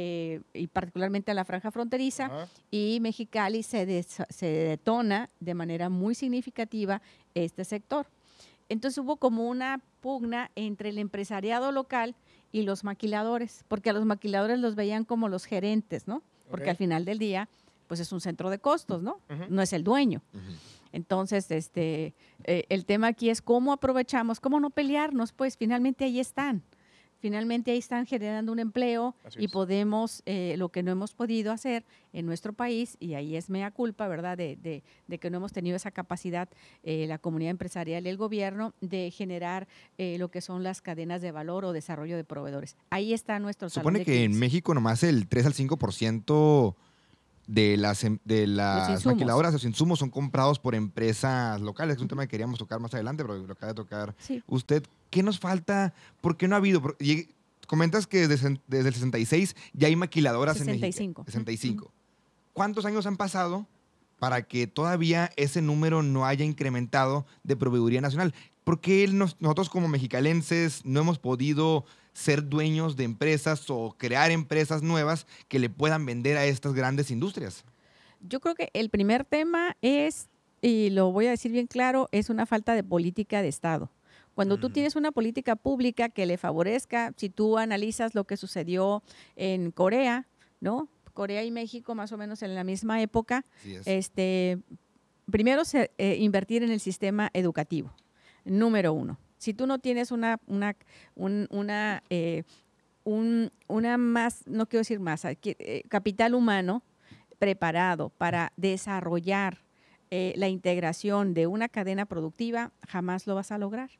[0.01, 2.47] eh, y particularmente a la franja fronteriza Ajá.
[2.71, 7.01] y Mexicali se, des- se detona de manera muy significativa
[7.33, 8.07] este sector.
[8.69, 12.15] Entonces hubo como una pugna entre el empresariado local
[12.51, 16.21] y los maquiladores, porque a los maquiladores los veían como los gerentes, ¿no?
[16.49, 16.69] Porque Ok.
[16.69, 17.49] al final del día,
[17.87, 19.19] pues es un centro de costos, ¿no?
[19.29, 19.45] Ujú.
[19.49, 20.21] No es el dueño.
[20.33, 20.41] Ujú.
[20.91, 22.13] Entonces, este,
[22.45, 26.63] eh, el tema aquí es cómo aprovechamos, cómo no pelearnos, pues finalmente ahí están.
[27.19, 29.51] Finalmente ahí están generando un empleo Así y es.
[29.51, 33.71] podemos, eh, lo que no hemos podido hacer en nuestro país, y ahí es mea
[33.71, 36.49] culpa, ¿verdad?, de, de- de que no hemos tenido esa capacidad,
[36.83, 41.21] eh, la comunidad empresarial y el gobierno, de generar eh, lo que son las cadenas
[41.21, 42.75] de valor o desarrollo de proveedores.
[42.89, 44.39] Ahí está nuestro Supone que en.
[44.39, 46.75] México nomás el 3 al 5%
[47.49, 51.95] de las, em- de las maquiladoras, los insumos son comprados por empresas locales.
[51.95, 54.43] Es un tema que queríamos tocar más adelante, pero lo acaba de tocar Sí.
[54.45, 54.83] usted.
[55.09, 55.93] ¿Qué nos falta?
[56.21, 56.95] ¿Por qué no ha habido?
[56.99, 57.29] Y-
[57.65, 61.21] Comentas que desde, desde el 66 ya hay maquiladoras en 65.
[61.21, 61.23] México.
[61.25, 61.91] 65.
[62.53, 63.67] ¿Cuántos años han pasado
[64.17, 68.33] para que todavía ese número no haya incrementado de proveeduría nacional?
[68.63, 74.31] ¿Por qué nos- nosotros como mexicalenses no hemos podido ser dueños de empresas o crear
[74.31, 77.63] empresas nuevas que le puedan vender a estas grandes industrias?
[78.21, 80.27] Yo creo que el primer tema es,
[80.61, 83.89] y lo voy a decir bien claro, es una falta de política de Estado.
[84.35, 89.03] Cuando tú tienes una política pública que le favorezca, si tú analizas lo que sucedió
[89.35, 90.27] en Corea,
[90.61, 90.87] ¿no?
[91.13, 93.85] Corea y México más o menos en la misma época, es.
[93.85, 94.59] este,
[95.29, 97.91] primero se- eh, invertir en el sistema educativo,
[98.45, 99.17] número uno.
[99.39, 100.75] Si tú no tienes una, una,
[101.15, 102.43] un- una, eh,
[103.03, 104.99] un- una más, no quiero decir
[105.41, 106.83] que- eh, capital humano
[107.39, 109.57] preparado para desarrollar
[110.11, 113.91] eh, la integración de una cadena productiva, jamás lo vas a lograr.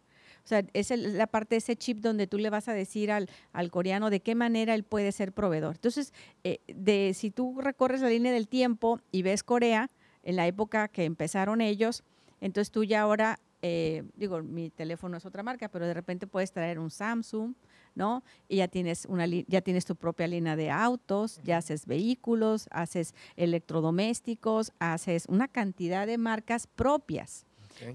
[0.43, 3.29] O sea, es la parte de ese chip donde tú le vas a decir al,
[3.53, 5.75] al coreano de qué manera él puede ser proveedor.
[5.75, 6.11] Entonces,
[6.43, 9.89] eh, de, si tú recorres la línea del tiempo y ves Corea,
[10.23, 12.03] en la época que empezaron ellos,
[12.41, 16.51] entonces tú ya ahora, eh, digo, mi teléfono es otra marca, pero de repente puedes
[16.51, 17.53] traer un Samsung,
[17.95, 18.23] ¿no?
[18.47, 23.13] Y ya tienes, una, ya tienes tu propia línea de autos, ya haces vehículos, haces
[23.35, 27.45] electrodomésticos, haces una cantidad de marcas propias.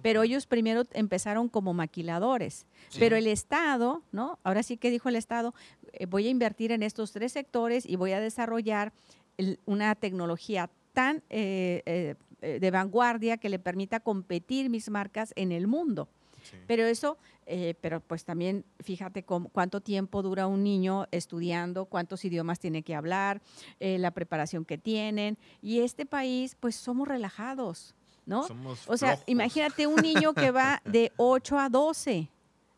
[0.03, 2.65] Pero ellos primero empezaron como maquiladores.
[2.99, 4.39] Pero el Estado, ¿no?
[4.43, 5.53] Ahora sí que dijo el Estado,
[5.93, 8.93] eh, voy a invertir en estos tres sectores y voy a desarrollar
[9.37, 12.15] el- una tecnología tan eh,
[12.61, 16.09] de vanguardia que le permita competir mis marcas en el mundo.
[16.43, 16.57] Sí.
[16.67, 22.25] Pero eso, eh, pero pues también fíjate cómo- cuánto tiempo dura un niño estudiando, cuántos
[22.25, 23.41] idiomas tiene que hablar,
[23.81, 25.39] eh, la preparación que tienen.
[25.63, 27.95] Y este país, pues somos relajados,
[28.27, 28.47] ¿no?
[28.47, 29.25] Somos O sea, flojos.
[29.29, 32.29] imagínate un niño que va de 8 a 12,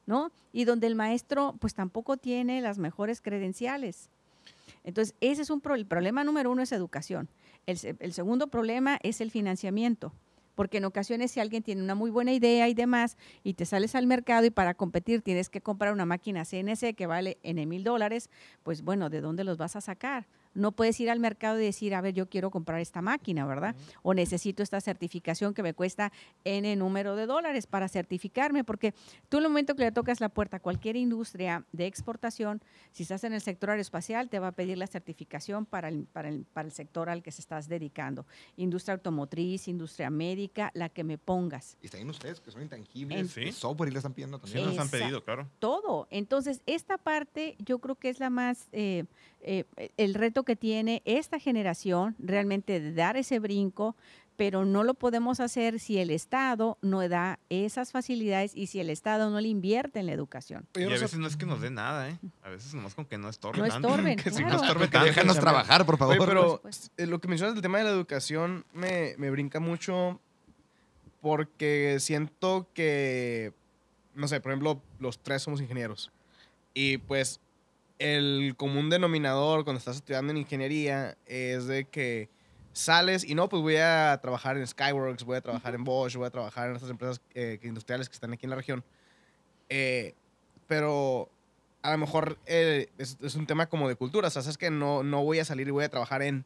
[0.06, 0.30] ¿no?
[0.52, 4.10] Y donde el maestro pues tampoco tiene las mejores credenciales.
[4.84, 7.28] Entonces, ese es un pro- el problema número uno es educación.
[7.66, 10.12] El, el segundo problema es el financiamiento.
[10.54, 13.94] Porque en ocasiones si alguien tiene una muy buena idea y demás, y te sales
[13.94, 17.84] al mercado y para competir tienes que comprar una máquina CNC que vale N mil
[17.84, 18.30] dólares,
[18.62, 20.26] pues bueno, ¿de dónde los vas a sacar?
[20.56, 23.76] No puedes ir al mercado y decir, a ver, yo quiero comprar esta máquina, ¿verdad?
[24.02, 26.12] O necesito esta certificación que me cuesta
[26.44, 28.94] N número de dólares para certificarme, porque
[29.28, 33.02] tú en el momento que le tocas la puerta a cualquier industria de exportación, si
[33.02, 36.44] estás en el sector aeroespacial, te va a pedir la certificación para el, para el,
[36.52, 38.26] para el sector al que se estás dedicando.
[38.56, 41.76] Industria automotriz, industria médica, la que me pongas.
[41.82, 43.18] Y están ustedes que son intangibles.
[43.18, 43.52] En- Sí.
[43.52, 44.66] software y le están pidiendo Sí también.
[44.68, 45.48] nos han pedido, claro.
[45.58, 46.06] todo.
[46.10, 49.04] Entonces, esta parte yo creo que es la más, eh,
[49.42, 49.64] eh,
[49.96, 53.94] el reto que tiene esta generación, realmente de dar ese brinco,
[54.36, 58.90] pero no lo podemos hacer si el Estado no da esas facilidades y si el
[58.90, 60.66] Estado no le invierte en la educación.
[60.74, 62.18] Y a veces no es que nos dé nada, ¿eh?
[62.42, 63.62] A veces nomás con que no estorben.
[63.62, 63.88] No tanto.
[63.88, 64.62] estorben, Que si no claro.
[64.62, 66.16] estorbe, que Déjanos trabajar, por favor.
[66.16, 66.62] Oye, pero
[66.96, 70.20] eh, lo que mencionas del tema de la educación me, me brinca mucho
[71.20, 73.52] porque siento que,
[74.14, 76.12] no sé, por ejemplo, los tres somos ingenieros.
[76.74, 77.40] Y pues
[77.98, 82.28] el común denominador cuando estás estudiando en ingeniería es de que
[82.72, 86.26] sales y no, pues voy a trabajar en Skyworks, voy a trabajar en Bosch, voy
[86.26, 88.84] a trabajar en estas empresas eh, industriales que están aquí en la región.
[89.68, 90.14] Eh,
[90.66, 91.30] pero
[91.82, 94.28] a lo mejor eh, es, es un tema como de cultura.
[94.28, 96.44] O sea, sabes que no, no voy a salir y voy a trabajar en,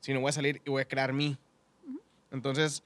[0.00, 1.36] sino voy a salir y voy a crear mi.
[2.30, 2.82] Entonces,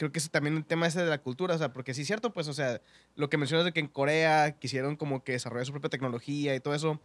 [0.00, 1.54] creo que es también el tema ese de la cultura.
[1.54, 2.80] O sea, porque sí es cierto, pues, o sea,
[3.16, 6.60] lo que mencionas de que en Corea quisieron como que desarrollar su propia tecnología y
[6.60, 6.98] todo eso,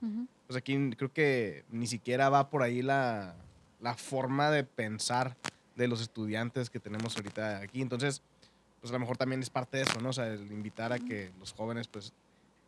[0.48, 3.36] pues aquí creo que ni siquiera va por ahí la,
[3.82, 5.36] la forma de pensar
[5.76, 7.82] de los estudiantes que tenemos ahorita aquí.
[7.82, 8.22] Entonces,
[8.80, 10.12] pues a lo mejor también es parte de eso, ¿no?
[10.12, 12.14] O sea, el invitar a que los jóvenes, pues,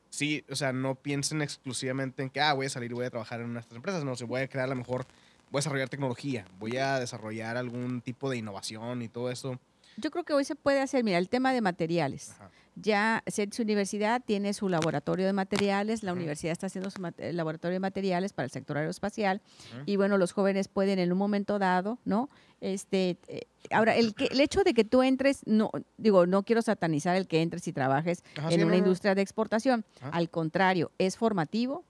[0.10, 3.10] sí, o sea, no piensen exclusivamente en que, ah, voy a salir y voy a
[3.10, 5.06] trabajar en nuestras empresas, no, o sea, voy a crear a lo mejor,
[5.52, 9.58] voy a desarrollar tecnología, voy a desarrollar algún tipo de innovación y todo eso.
[9.98, 12.32] Yo creo que hoy se puede hacer, mira, el tema de materiales.
[12.32, 12.52] Ajá.
[12.80, 17.80] Ya CETS Universidad tiene su laboratorio de materiales, la universidad está haciendo su laboratorio de
[17.80, 19.42] materiales para el sector aeroespacial
[19.88, 22.30] y bueno, los jóvenes pueden en un momento dado, ¿no?
[22.62, 26.62] Este, eh, ahora, el, que, el hecho de que tú entres, no, digo, no quiero
[26.62, 28.78] satanizar el que entres y trabajes Ajá, en sí, una no, no.
[28.78, 30.10] industria de exportación, Ajá.
[30.10, 31.84] al contrario, es formativo,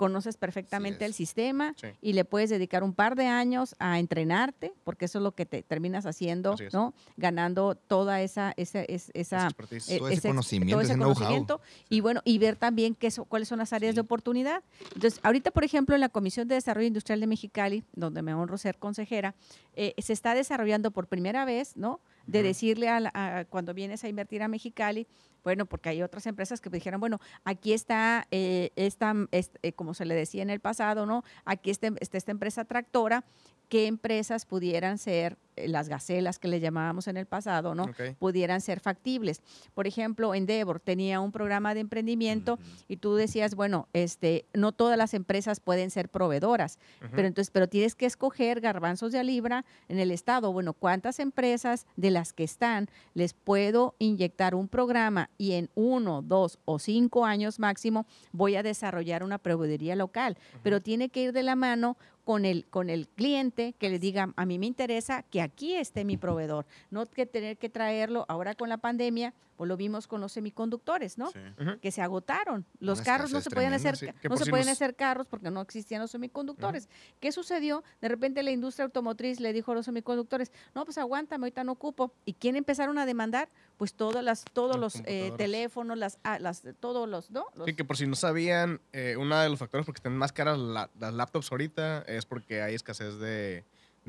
[0.00, 1.88] conoces perfectamente el sistema Sí.
[2.00, 5.44] y le puedes dedicar un par de años a entrenarte, porque eso es lo que
[5.44, 6.56] te terminas haciendo.
[6.72, 6.94] ¿no?
[7.18, 9.90] Ganando toda esa, esa, es- esa, Expertise.
[9.90, 11.60] eh, Todo ese conocimiento, todo ese conocimiento
[11.90, 14.62] y bueno, y ver también qué so- cuáles son las áreas de oportunidad.
[14.94, 18.56] Entonces, ahorita, por ejemplo, en la Comisión de Desarrollo Industrial de Mexicali, donde me honro
[18.56, 19.34] ser consejera,
[19.74, 22.00] eh, se está desarrollando por primera vez, ¿no?
[22.26, 25.06] De decirle a, la- a- cuando vienes a invertir a Mexicali,
[25.42, 29.94] bueno, porque hay otras empresas que dijeron, bueno, aquí está eh, esta, es- eh, como
[29.94, 31.24] se le decía en el pasado, ¿no?
[31.44, 33.24] Aquí está, está esta empresa tractora,
[33.68, 37.86] ¿qué empresas pudieran ser las gacelas que le llamábamos en el pasado, ¿no?
[38.18, 39.42] Pudieran ser factibles.
[39.74, 44.98] Por ejemplo, Endeavor tenía un programa de emprendimiento y tú decías, bueno, este, no todas
[44.98, 47.10] las empresas pueden ser proveedoras, Ujú.
[47.14, 50.52] pero entonces, pero tienes que escoger garbanzos de a libra en el estado.
[50.52, 56.22] Bueno, ¿cuántas empresas de las que están les puedo inyectar un programa y en uno,
[56.22, 60.36] dos o cinco años máximo voy a desarrollar una proveedoría local?
[60.62, 64.32] Pero tiene que ir de la mano con el, con el cliente que le diga,
[64.36, 68.54] a mí me interesa que aquí esté mi proveedor, no que tener que traerlo ahora
[68.54, 71.30] con la pandemia, pues lo vimos con los semiconductores, ¿no?
[71.32, 71.38] Sí.
[71.82, 72.64] que se agotaron.
[72.78, 74.06] Los Una carros no se podían hacer, sí.
[74.26, 76.88] No se si podían nos- hacer carros porque no existían los semiconductores.
[77.20, 77.84] ¿Qué sucedió?
[78.00, 81.72] De repente la industria automotriz le dijo a los semiconductores, no, pues aguántame, ahorita no
[81.72, 82.10] ocupo.
[82.24, 83.50] ¿Y quién empezaron a demandar?
[83.76, 87.44] Pues todas las, todos los eh, teléfonos, las, ah, las, todos los, ¿no?
[87.54, 90.16] Los- Sí, que por si no sabían, eh, uno de los factores por que están
[90.16, 93.64] más caras la- las laptops ahorita es porque hay escasez de,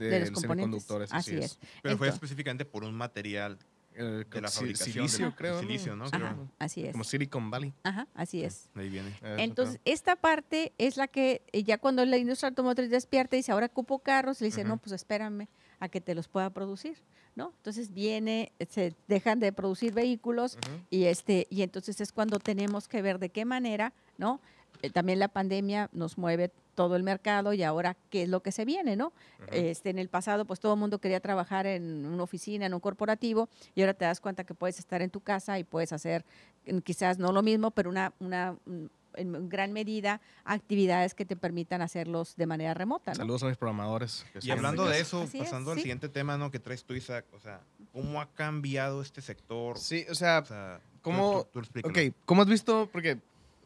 [0.06, 1.12] de, de los semiconductores.
[1.12, 1.60] Así es.
[1.82, 3.58] Pero fue específicamente por un material
[3.94, 4.94] El, de la fabricación.
[5.10, 5.60] Silicio, del- creo.
[5.60, 6.06] Silicio, ¿no?
[6.06, 6.48] Ajá, Creo.
[6.60, 6.92] así es.
[6.94, 7.74] Como Silicon Valley.
[7.84, 8.70] Ajá, así es.
[8.74, 9.14] De ahí viene.
[9.38, 9.94] Entonces, creo.
[9.94, 13.66] esta parte es la que eh, ya cuando la industria automotriz despierta y dice, ahora
[13.68, 15.48] ocupo carros, le dice, no, pues espérame
[15.80, 17.00] a que te los pueda producir,
[17.36, 17.54] ¿no?
[17.58, 20.58] Entonces viene, se dejan de producir vehículos
[20.90, 24.40] y, este, y entonces es cuando tenemos que ver de qué manera, ¿no?
[24.84, 28.52] Eh, también la pandemia nos mueve todo el mercado y ahora qué es lo que
[28.52, 29.14] se viene, ¿no?
[29.52, 32.80] Este, en el pasado, pues todo el mundo quería trabajar en una oficina, en un
[32.80, 36.26] corporativo, y ahora te das cuenta que puedes estar en tu casa y puedes hacer
[36.66, 41.36] mm, quizás no lo mismo, pero una, una mm, en gran medida actividades que te
[41.36, 43.18] permitan hacerlos de manera remota, ¿no?
[43.18, 44.26] Saludos a mis programadores.
[44.42, 45.82] Y hablando de eso, Así es, pasando al sí.
[45.82, 46.50] siguiente tema, ¿no?
[46.50, 47.60] Que traes tú, Isaac, o sea,
[47.92, 49.78] ¿cómo ha cambiado este sector?
[49.78, 51.98] Sí, o sea, O sea, tú- ¿cómo- tú- tú explícanos.
[51.98, 52.90] ok, ¿cómo has visto?
[52.92, 53.18] Porque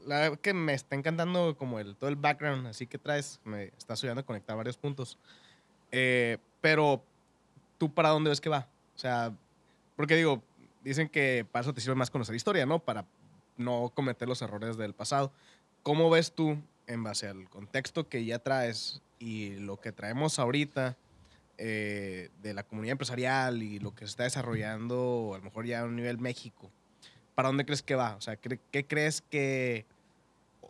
[0.05, 3.65] la verdad que me está encantando como el, todo el background, así que traes, me
[3.77, 5.17] estás ayudando a conectar varios puntos.
[5.91, 7.03] Eh, pero,
[7.77, 8.67] ¿tú para dónde ves que va?
[8.95, 9.33] O sea,
[9.95, 10.43] porque digo,
[10.83, 12.79] dicen que para eso te sirve más conocer historia, ¿no?
[12.79, 13.05] Para
[13.57, 15.31] no cometer los errores del pasado.
[15.83, 20.97] ¿Cómo ves tú, en base al contexto que ya traes y lo que traemos ahorita
[21.57, 25.81] eh, de la comunidad empresarial y lo que se está desarrollando, a lo mejor ya
[25.81, 26.69] a un nivel México?
[27.33, 28.15] ¿Para dónde crees que va?
[28.15, 29.85] O sea, ¿qué, qué crees que...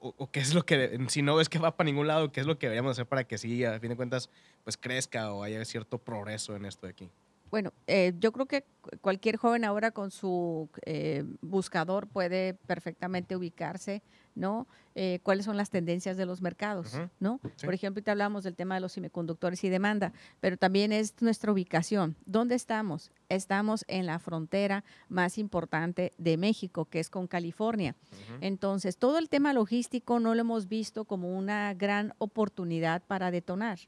[0.02, 2.46] O, qué es lo que, si no ves que va para ningún lado, qué es
[2.46, 4.30] lo que deberíamos hacer para que sí, a fin de cuentas,
[4.64, 7.10] pues crezca o haya cierto progreso en esto de aquí?
[7.52, 13.36] Bueno, eh, yo creo que cu- cualquier joven ahora con su eh, buscador puede perfectamente
[13.36, 14.02] ubicarse,
[14.36, 14.68] ¿no?
[14.96, 16.94] eh, cuáles son las tendencias de los mercados.
[17.20, 17.40] ¿no?
[17.58, 17.66] Sí.
[17.66, 21.52] Por ejemplo, ahorita hablamos del tema de los semiconductores y demanda, pero también es nuestra
[21.52, 22.16] ubicación.
[22.26, 23.12] ¿Dónde estamos?
[23.28, 27.96] Estamos en la frontera más importante de México, que es con California.
[28.40, 33.80] Entonces, todo el tema logístico no lo hemos visto como una gran oportunidad para detonar.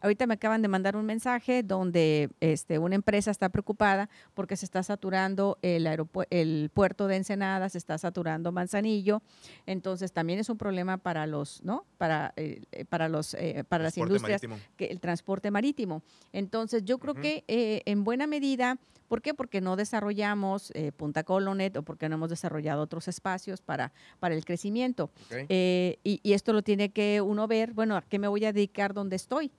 [0.00, 4.64] Ahorita me acaban de mandar un mensaje donde este, una empresa está preocupada porque se
[4.64, 5.86] está saturando el,
[6.30, 9.20] el puerto de Ensenada, se está saturando Manzanillo.
[9.66, 11.84] Entonces, también es un problema para los, ¿no?
[11.98, 14.58] Para, eh, eh, para los, eh, para las industrias marítimo.
[14.76, 16.02] que el transporte marítimo.
[16.32, 19.34] Entonces, yo creo que eh, en buena medida, ¿por qué?
[19.34, 24.34] Porque no desarrollamos eh, Punta Colonet o porque no hemos desarrollado otros espacios para, para
[24.34, 25.04] el crecimiento.
[25.04, 25.46] Ok.
[25.48, 28.52] Eh, y, y esto lo tiene que uno ver, bueno, ¿a qué me voy a
[28.52, 29.50] dedicar donde estoy?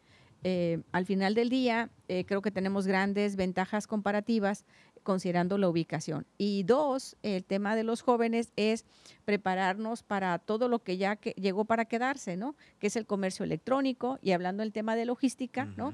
[0.43, 4.65] Eh, al final del día, eh, creo que tenemos grandes ventajas comparativas
[5.03, 6.25] considerando la ubicación.
[6.37, 8.85] Y dos, el tema de los jóvenes es
[9.25, 12.55] prepararnos para todo lo que ya que llegó para quedarse, ¿no?
[12.79, 15.93] Que es el comercio electrónico y hablando del tema de logística, ¿no?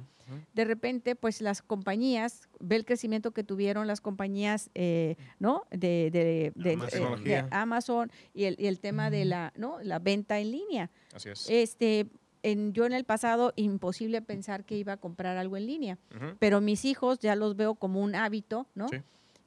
[0.55, 5.65] De repente, pues las compañías, ve el crecimiento que tuvieron las compañías, eh, ¿no?
[5.69, 6.81] De, de- de- Amazon.
[6.81, 7.47] eh, de Tecnología.
[7.51, 9.77] Amazon y el, y el tema de la, ¿no?
[9.83, 10.89] La venta en línea.
[11.13, 11.47] Así es.
[11.47, 12.07] Este,
[12.51, 15.97] en, yo en el pasado, imposible pensar que iba a comprar algo en línea,
[16.39, 18.87] pero mis hijos ya los veo como un hábito, ¿no?
[18.89, 18.97] Sí.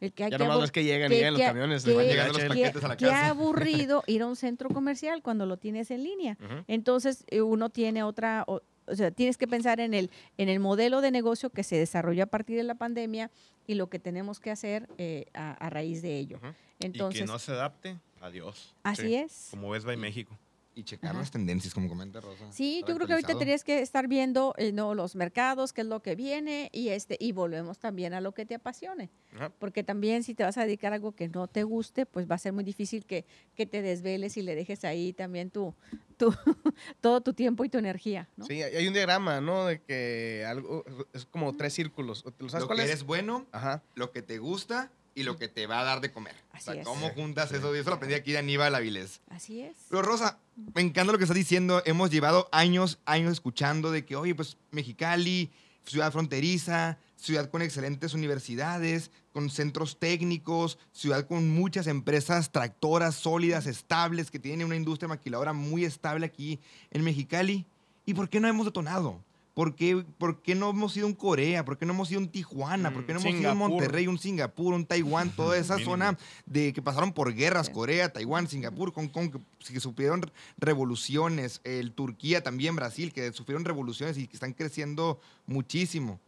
[0.01, 2.07] El que hay Ya que nomás ves que llegan que- llegan los camiones, que- van
[2.07, 2.85] llegando los que- paquetes.
[2.85, 3.29] a la Qué casa.
[3.31, 6.37] aburrido ir a un centro comercial cuando lo tienes en línea.
[6.69, 10.61] Entonces, eh, uno tiene otra, o, o sea, tienes que pensar en el, en el
[10.61, 13.31] modelo de negocio que se desarrolló a partir de la pandemia
[13.67, 16.37] y lo que tenemos que hacer eh, a, a raíz de ello.
[16.39, 16.53] Ujú.
[16.81, 18.75] Entonces, y que no se adapte, adiós.
[18.85, 19.15] así sí.
[19.17, 19.49] es.
[19.51, 20.39] Como ves, va en México.
[20.79, 21.19] Y checar Ajá.
[21.19, 22.53] las tendencias, como comenta Rosa.
[22.53, 25.89] Sí, yo creo que ahorita tendrías que estar viendo eh, no, los mercados, qué es
[25.89, 29.11] lo que viene y este y volvemos también a lo que te apasione.
[29.35, 29.51] Ajá.
[29.59, 32.37] Porque también si te vas a dedicar a algo que no te guste, pues va
[32.37, 33.25] a ser muy difícil que,
[33.57, 35.75] que te desveles y le dejes ahí también tu,
[36.17, 36.33] tu
[37.01, 38.29] todo tu tiempo y tu energía.
[38.37, 38.47] ¿no?
[38.47, 39.67] Sí, hay hay un diagrama, ¿no?
[39.67, 42.25] De que algo es como tres círculos.
[42.39, 42.91] ¿Lo sabes Lo cuál que es?
[42.91, 43.83] eres bueno, Ajá.
[43.97, 46.37] lo que te gusta y lo que te va a dar de comer.
[46.53, 46.87] Así o sea, es.
[46.87, 47.75] ¿cómo juntas eso?
[47.75, 49.21] Y eso lo aprendí aquí de Aníbal Avilés.
[49.31, 49.77] Así es.
[49.89, 50.39] Pero Rosa,
[50.75, 51.83] me encanta lo que estás diciendo.
[51.85, 55.51] Hemos llevado años, años escuchando de que, oye, pues Mexicali,
[55.85, 63.67] ciudad fronteriza, ciudad con excelentes universidades, con centros técnicos, ciudad con muchas empresas tractoras sólidas,
[63.67, 66.61] estables, que tienen una industria maquiladora muy estable aquí
[66.93, 67.67] en Mexicali.
[68.07, 69.21] ¿Y por qué no hemos detonado?
[69.59, 71.65] ¿Por qué, por qué no hemos ido un Corea?
[71.65, 72.93] ¿Por qué no hemos ido un Tijuana?
[72.93, 73.71] ¿Por qué no hemos ido un Singapur.
[73.71, 75.31] Monterrey, un Singapur, un Taiwán?
[75.35, 76.17] Toda esa zona
[76.47, 77.73] de que pasaron por guerras, Sí.
[77.73, 80.21] Corea, Taiwán, Singapur, Hong Kong, que, que sufrieron
[80.59, 85.19] revoluciones, el Turquía también, Brasil, que sufrieron revoluciones y que están creciendo
[85.49, 86.21] muchísimo.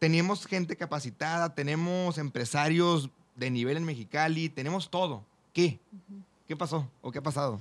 [0.00, 5.24] Tenemos gente capacitada, tenemos empresarios de nivel en Mexicali, tenemos todo.
[5.52, 5.78] ¿Qué?
[6.48, 7.60] ¿Qué pasó o qué ha pasado?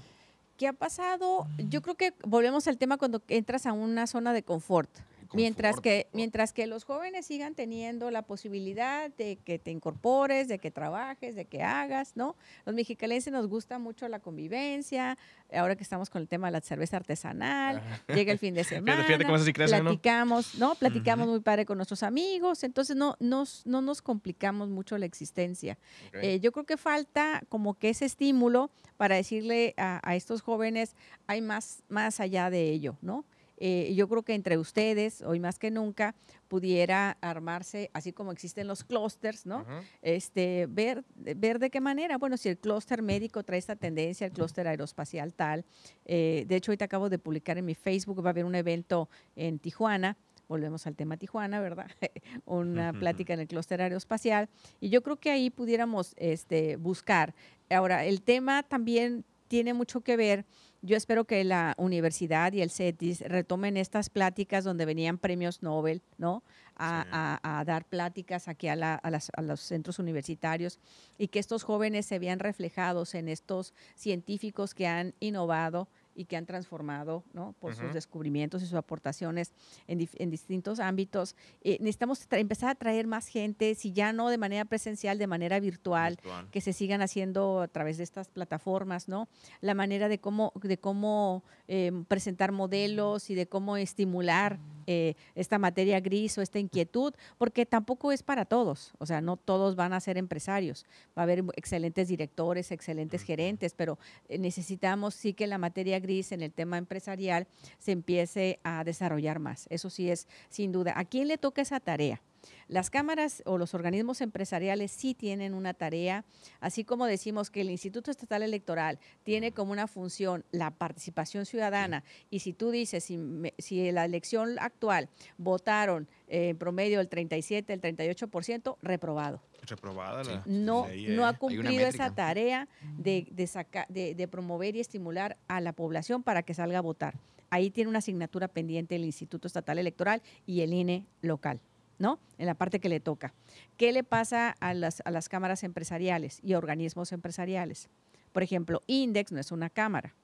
[0.62, 1.48] ¿Qué ha pasado?
[1.58, 4.92] Yo creo que volvemos al tema cuando entras a una zona de confort.
[5.34, 10.60] Mientras que, mientras que los jóvenes sigan teniendo la posibilidad de que te incorpores, de
[10.60, 12.36] que trabajes, de que hagas, ¿no?
[12.66, 15.18] Los mexicalenses nos gusta mucho la convivencia,
[15.54, 18.14] ahora que estamos con el tema de la cerveza artesanal, Ajá.
[18.14, 20.76] llega el fin de semana, platicamos, ¿no?
[20.76, 25.78] Platicamos muy padre con nuestros amigos, entonces no nos, no nos complicamos mucho la existencia.
[26.14, 30.96] Eh, yo creo que falta como que ese estímulo para decirle a, a estos jóvenes,
[31.28, 33.26] hay más, más allá de ello, ¿no?
[33.64, 36.16] Eh, yo creo que entre ustedes, hoy más que nunca,
[36.48, 39.68] pudiera armarse, así como existen los clústeres, ¿no?
[40.02, 44.34] Este, ver, ver de qué manera, bueno, si el clúster médico trae esta tendencia, el
[44.34, 45.64] clúster aeroespacial tal.
[46.06, 49.10] eh, de hecho, ahorita acabo de publicar en mi Facebook, va a haber un evento
[49.36, 51.86] en Tijuana, volvemos al tema Tijuana, ¿verdad?
[52.46, 54.50] Una plática en el clúster aeroespacial.
[54.80, 57.36] Y yo creo que ahí pudiéramos este, buscar.
[57.70, 60.46] Ahora, el tema también tiene mucho que ver.
[60.84, 66.02] Yo espero que la universidad y el CETIS retomen estas pláticas donde venían premios Nobel,
[66.18, 66.44] ¿no?
[66.76, 67.10] A, Sí.
[67.12, 70.80] a- a dar pláticas aquí a, la- a las- a los centros universitarios
[71.20, 76.38] y que estos jóvenes se vean reflejados en estos científicos que han innovado y que
[76.38, 77.54] han transformado, ¿no?
[77.60, 77.94] Por sus Ujú.
[77.94, 79.54] descubrimientos y sus aportaciones
[79.88, 81.36] en, en distintos ámbitos.
[81.62, 85.60] Eh, necesitamos empezar a traer más gente, si ya no de manera presencial, de manera
[85.60, 86.50] virtual, Virtual.
[86.52, 89.28] que se sigan haciendo a través de estas plataformas, ¿no?
[89.62, 95.60] La manera de cómo, de cómo eh, presentar modelos y de cómo estimular eh, esta
[95.60, 99.94] materia gris o esta inquietud, porque tampoco es para todos, o sea, no todos van
[99.94, 100.86] a ser empresarios,
[101.18, 103.28] va a haber excelentes directores, excelentes Ujú.
[103.28, 107.48] gerentes, pero eh, necesitamos sí que la materia gris en el tema empresarial
[107.80, 110.94] se empiece a desarrollar más, eso sí es sin duda.
[110.98, 112.22] ¿A quién le toca esa tarea?
[112.68, 116.26] Las cámaras o los organismos empresariales sí tienen una tarea,
[116.60, 122.04] así como decimos que el Instituto Estatal Electoral tiene como una función la participación ciudadana.
[122.30, 127.00] Y si tú dices, si, me- si en la elección actual votaron eh, en promedio
[127.02, 129.42] el 37, el 38%, reprobado.
[129.68, 131.28] Reprobada la no, ley, no eh.
[131.30, 136.24] ha cumplido esa tarea de, de, saca- de- de promover y estimular a la población
[136.24, 137.20] para que salga a votar.
[137.50, 141.60] Ahí tiene una asignatura pendiente el Instituto Estatal Electoral y el INE local,
[142.02, 142.20] ¿no?
[142.40, 143.32] En la parte que le toca.
[143.78, 147.90] ¿Qué le pasa a las, a las cámaras empresariales y organismos empresariales?
[148.34, 150.16] Por ejemplo, Index no es una cámara,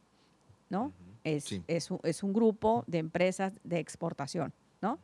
[0.69, 0.91] ¿no?
[1.23, 1.61] Es, Sí.
[1.67, 4.97] es, un, es un grupo de empresas de exportación, ¿no?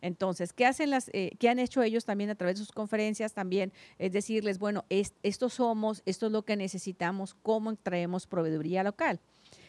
[0.00, 3.32] Entonces, ¿qué hacen las, eh, qué han hecho ellos también a través de sus conferencias
[3.32, 3.72] también?
[3.98, 9.20] Es decirles, bueno, es- estos somos, esto es lo que necesitamos, cómo traemos proveeduría local.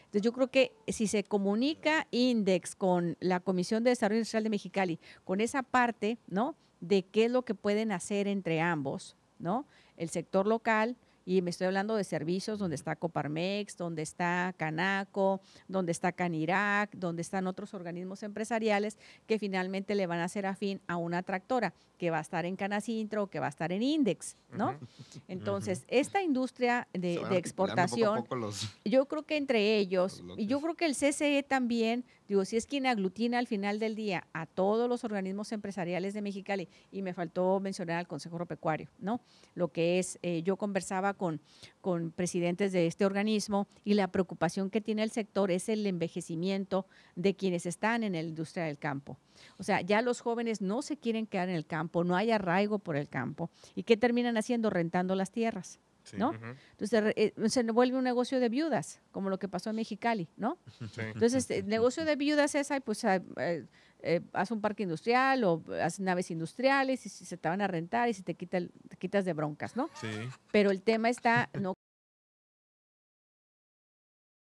[0.08, 4.48] Entonces, yo creo que si se comunica Index con la Comisión de Desarrollo Industrial de
[4.48, 6.56] Mexicali, con esa parte, ¿no?
[6.80, 9.66] De qué es lo que pueden hacer entre ambos, ¿no?
[9.98, 10.96] El sector local,
[11.28, 16.90] y me estoy hablando de servicios donde está Coparmex, donde está Canaco, donde está Canirac,
[16.94, 21.74] donde están otros organismos empresariales que finalmente le van a hacer afín a una tractora
[21.98, 24.78] que va a estar en Canacintro o que va a estar en Index, ¿no?
[25.26, 30.60] Entonces, esta industria de, exportación, Poco los- yo creo que entre ellos, Los y yo
[30.60, 34.46] creo que el CCE también, digo, si es quien aglutina al final del día a
[34.46, 39.20] todos los organismos empresariales de Mexicali, y me faltó mencionar al Consejo Agropecuario, ¿no?
[39.54, 41.42] Lo que es, eh, yo conversaba con,
[41.82, 46.86] con presidentes de este organismo y la preocupación que tiene el sector es el envejecimiento
[47.14, 49.18] de quienes están en la industria del campo.
[49.58, 52.78] O sea, ya los jóvenes no se quieren quedar en el campo, no hay arraigo
[52.78, 53.50] por el campo.
[53.74, 54.70] ¿Y qué terminan haciendo?
[54.70, 55.78] Rentando las tierras.
[56.04, 56.16] Sí.
[56.16, 56.32] ¿no?
[56.70, 60.56] Entonces eh, se vuelve un negocio de viudas, como lo que pasó en Mexicali, ¿no?
[60.90, 61.02] sí.
[61.02, 63.66] Entonces, el negocio de viudas es, pues, eh,
[64.00, 67.66] eh, haz un parque industrial o haz naves industriales y si se te van a
[67.66, 69.88] rentar y si te, quita el- te quitas de broncas, ¿no?
[70.00, 70.08] Sí.
[70.52, 71.74] Pero el tema está, no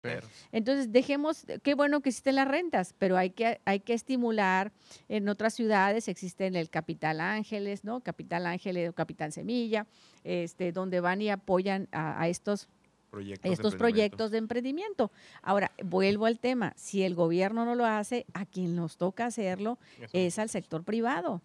[0.02, 4.72] Pero- Entonces, dejemos, qué bueno que existen las rentas, pero hay que, hay que estimular.
[5.10, 8.00] En otras ciudades existen el Capital Ángeles, ¿no?
[8.00, 9.88] Capital Ángeles o Capital Semilla,
[10.24, 12.70] este, donde van y apoyan a, a estos,
[13.10, 13.78] proyectos de estos emprendimiento.
[13.78, 15.12] proyectos de emprendimiento.
[15.41, 19.78] Ahora, vuelvo al tema, si el gobierno no lo hace, a quien nos toca hacerlo
[19.99, 20.10] Eso.
[20.14, 21.41] es al sector privado,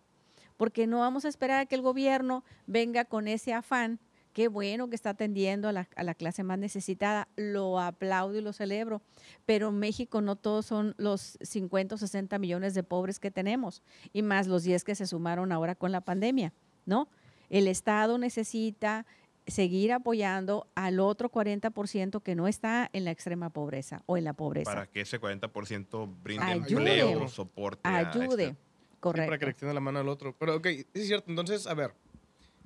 [0.56, 3.98] porque no vamos a esperar a que el gobierno venga con ese afán.
[4.32, 8.40] Qué bueno que está atendiendo a la, a la clase más necesitada, lo aplaudo y
[8.40, 9.00] lo celebro,
[9.46, 13.82] pero en México no todos son los 50 o 60 millones de pobres que tenemos,
[14.12, 16.52] y más los 10 que se sumaron ahora con la pandemia,
[16.84, 17.08] ¿no?
[17.48, 19.06] El Estado necesita
[19.46, 24.32] seguir apoyando al otro 40% que no está en la extrema pobreza o en la
[24.32, 24.70] pobreza.
[24.70, 27.00] Para que ese 40% brinde Ayude.
[27.00, 27.80] empleo, soporte.
[27.88, 28.56] a Ayude, este- Sí,
[29.00, 29.26] correcto.
[29.28, 30.34] para que le extienda la mano al otro.
[30.38, 31.26] Pero, ok, sí es cierto.
[31.30, 31.92] Entonces, a ver,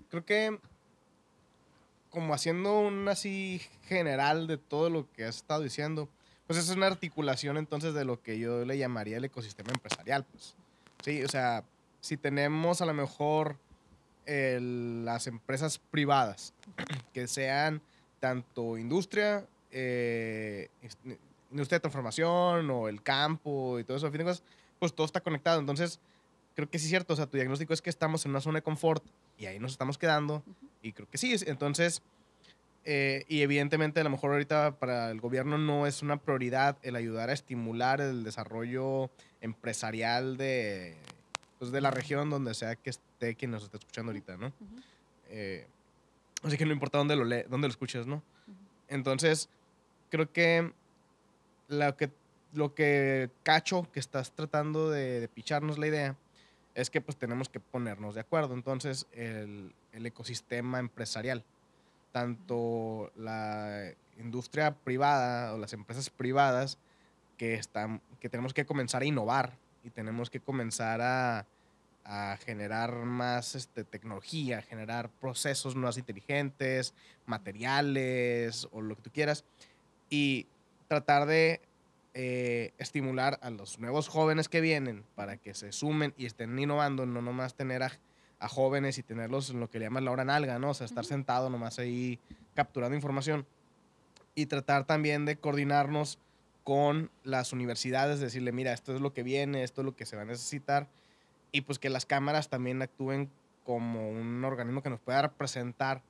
[0.08, 0.58] creo que
[2.10, 6.08] como haciendo un así general de todo lo que has estado diciendo,
[6.46, 10.54] pues es una articulación entonces de lo que yo le llamaría el ecosistema empresarial, pues.
[11.04, 11.64] Sí, o sea,
[12.00, 13.56] si tenemos a lo mejor
[14.28, 16.52] el- las empresas privadas
[17.12, 17.80] que sean
[18.20, 20.68] tanto industria, eh,
[21.50, 24.42] industria de transformación o el campo y todo eso, a fin de cuentas,
[24.78, 25.60] pues todo está conectado.
[25.60, 25.98] Entonces,
[26.54, 27.14] creo que sí es cierto.
[27.14, 29.02] O sea, tu diagnóstico es que estamos en una zona de confort
[29.38, 30.42] y ahí nos estamos quedando.
[30.82, 31.32] Y creo que sí.
[31.32, 32.02] es- Entonces,
[32.84, 36.96] eh, y evidentemente a lo mejor ahorita para el gobierno no es una prioridad el
[36.96, 39.10] ayudar a estimular el desarrollo
[39.40, 40.96] empresarial de,
[41.59, 44.46] pues, de la región donde sea que esté quien nos esté escuchando ahorita, ¿no?
[44.46, 44.82] Ujú.
[45.30, 45.66] Eh,
[46.42, 48.22] así que no importa dónde lo, lee, dónde lo escuches, ¿no?
[48.88, 49.48] Entonces,
[50.11, 50.72] creo que
[51.68, 52.11] lo que,
[52.52, 56.16] lo que cacho que estás tratando de, de picharnos la idea
[56.74, 58.54] es que pues tenemos que ponernos de acuerdo.
[58.54, 61.44] Entonces, el, el ecosistema empresarial,
[62.12, 66.78] tanto la industria privada o las empresas privadas
[67.36, 69.56] que, están, que tenemos que comenzar a innovar
[69.89, 71.47] y tenemos que comenzar a,
[72.05, 76.95] a generar más este, tecnología, generar procesos más inteligentes,
[77.26, 79.45] materiales o lo que tú quieras,
[80.09, 80.47] y
[80.89, 81.61] tratar de
[82.14, 87.07] eh, estimular a los nuevos jóvenes que vienen para que se sumen y estén innovando,
[87.07, 87.93] no nomás tener a,
[88.39, 90.70] a jóvenes y tenerlos en lo que le llaman la hora nalga, ¿no?
[90.70, 91.09] O sea, estar Ujú.
[91.09, 92.18] sentado nomás ahí
[92.55, 93.47] capturando información
[94.34, 96.18] y tratar también de coordinarnos
[96.68, 100.16] con las universidades, decirle, mira, esto es lo que viene, esto es lo que se
[100.16, 100.86] va a necesitar,
[101.50, 103.30] y pues que las cámaras también actúen
[103.64, 106.02] como un organismo que nos pueda representar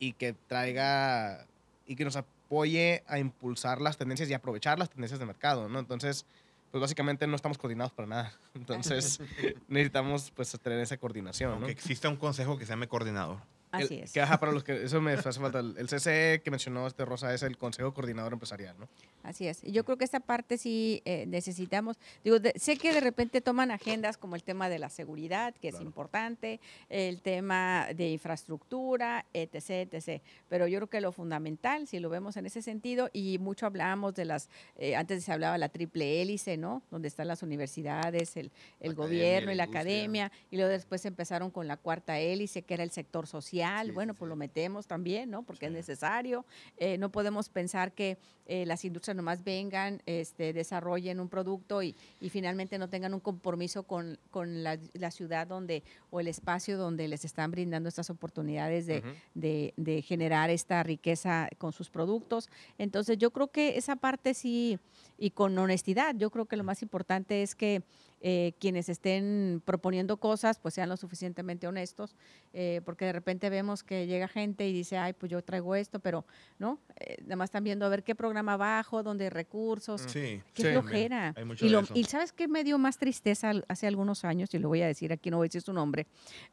[0.00, 1.46] y que traiga
[1.86, 5.78] y que nos apoye a impulsar las tendencias y aprovechar las tendencias de mercado, ¿no?
[5.78, 6.26] Entonces,
[6.72, 8.32] pues básicamente no estamos coordinados para nada.
[8.56, 9.20] Entonces
[9.68, 11.56] necesitamos pues tener esa coordinación, ¿no?
[11.58, 13.38] Aunque exista un consejo que se llame coordinador.
[13.72, 14.12] Así El- es.
[14.12, 15.60] Que, ajá, para los que eso me hace falta.
[15.60, 18.88] El, CCE que mencionó este Rosa es el Consejo Coordinador Empresarial, ¿no?
[19.22, 19.62] Así es.
[19.62, 21.96] Y Yo creo que esta parte sí eh, necesitamos.
[22.24, 25.68] Digo, de- sé que de repente toman agendas como el tema de la seguridad, que
[25.68, 26.58] es importante,
[26.88, 30.22] el tema de infraestructura, etc, etc.
[30.48, 34.14] Pero yo creo que lo fundamental, si lo vemos en ese sentido, y mucho hablamos
[34.14, 34.48] de las,
[34.78, 36.82] eh, antes se hablaba la triple hélice, ¿no?
[36.90, 38.50] Donde están las universidades, el,
[38.80, 39.80] el academia, gobierno y la industria.
[39.80, 43.59] academia, y luego después empezaron con la cuarta hélice, que era el sector social.
[43.88, 44.30] Sí, bueno, sí, pues sí.
[44.30, 45.42] lo metemos también, ¿no?
[45.42, 46.44] Porque es necesario.
[46.76, 51.94] Eh, no podemos pensar que eh, las industrias nomás vengan, este, desarrollen un producto y,
[52.20, 56.76] y finalmente no tengan un compromiso con, con la, la ciudad donde o el espacio
[56.76, 59.02] donde les están brindando estas oportunidades de,
[59.34, 62.48] de- de generar esta riqueza con sus productos.
[62.78, 64.78] Entonces yo creo que esa parte sí,
[65.18, 67.82] y con honestidad, yo creo que lo más importante es que
[68.20, 72.14] eh, quienes estén proponiendo cosas pues sean lo suficientemente honestos,
[72.52, 76.00] eh, porque de repente vemos que llega gente y dice, ay, pues yo traigo esto,
[76.00, 76.24] pero
[76.58, 80.42] no, Eh, nada más están viendo a ver qué programa bajo, dónde hay recursos, Sí.
[80.52, 80.68] Qué Sí.
[80.68, 81.32] flojera.
[81.34, 81.94] Hay mucho Y, de lo- eso.
[81.96, 85.10] y sabes qué me dio más tristeza hace algunos años, y lo voy a decir
[85.12, 86.06] aquí, no voy a decir su nombre,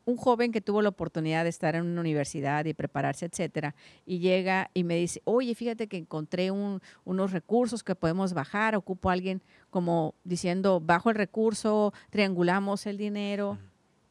[0.06, 4.20] un joven que tuvo la oportunidad de estar en una universidad y prepararse, etcétera, y
[4.20, 9.10] llega y me dice, oye, fíjate que encontré un- unos recursos que podemos bajar, ocupo
[9.10, 13.58] a alguien como diciendo, bajo el recurso, triangulamos el dinero,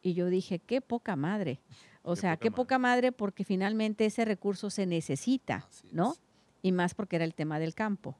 [0.03, 1.61] y yo dije, qué poca madre.
[2.03, 2.57] O Qué sea, poca qué madre.
[2.57, 6.13] poca madre porque finalmente ese recurso se necesita, Así ¿no?
[6.13, 6.21] es.
[6.63, 8.17] y más porque era el tema del campo.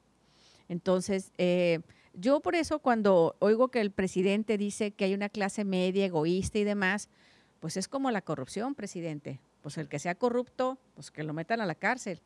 [0.67, 1.79] Entonces, eh,
[2.13, 6.57] yo por eso cuando oigo que el presidente dice que hay una clase media egoísta
[6.59, 7.09] y demás,
[7.61, 9.39] pues es como la corrupción, presidente.
[9.61, 12.21] Pues el que sea corrupto, pues que lo metan a la cárcel.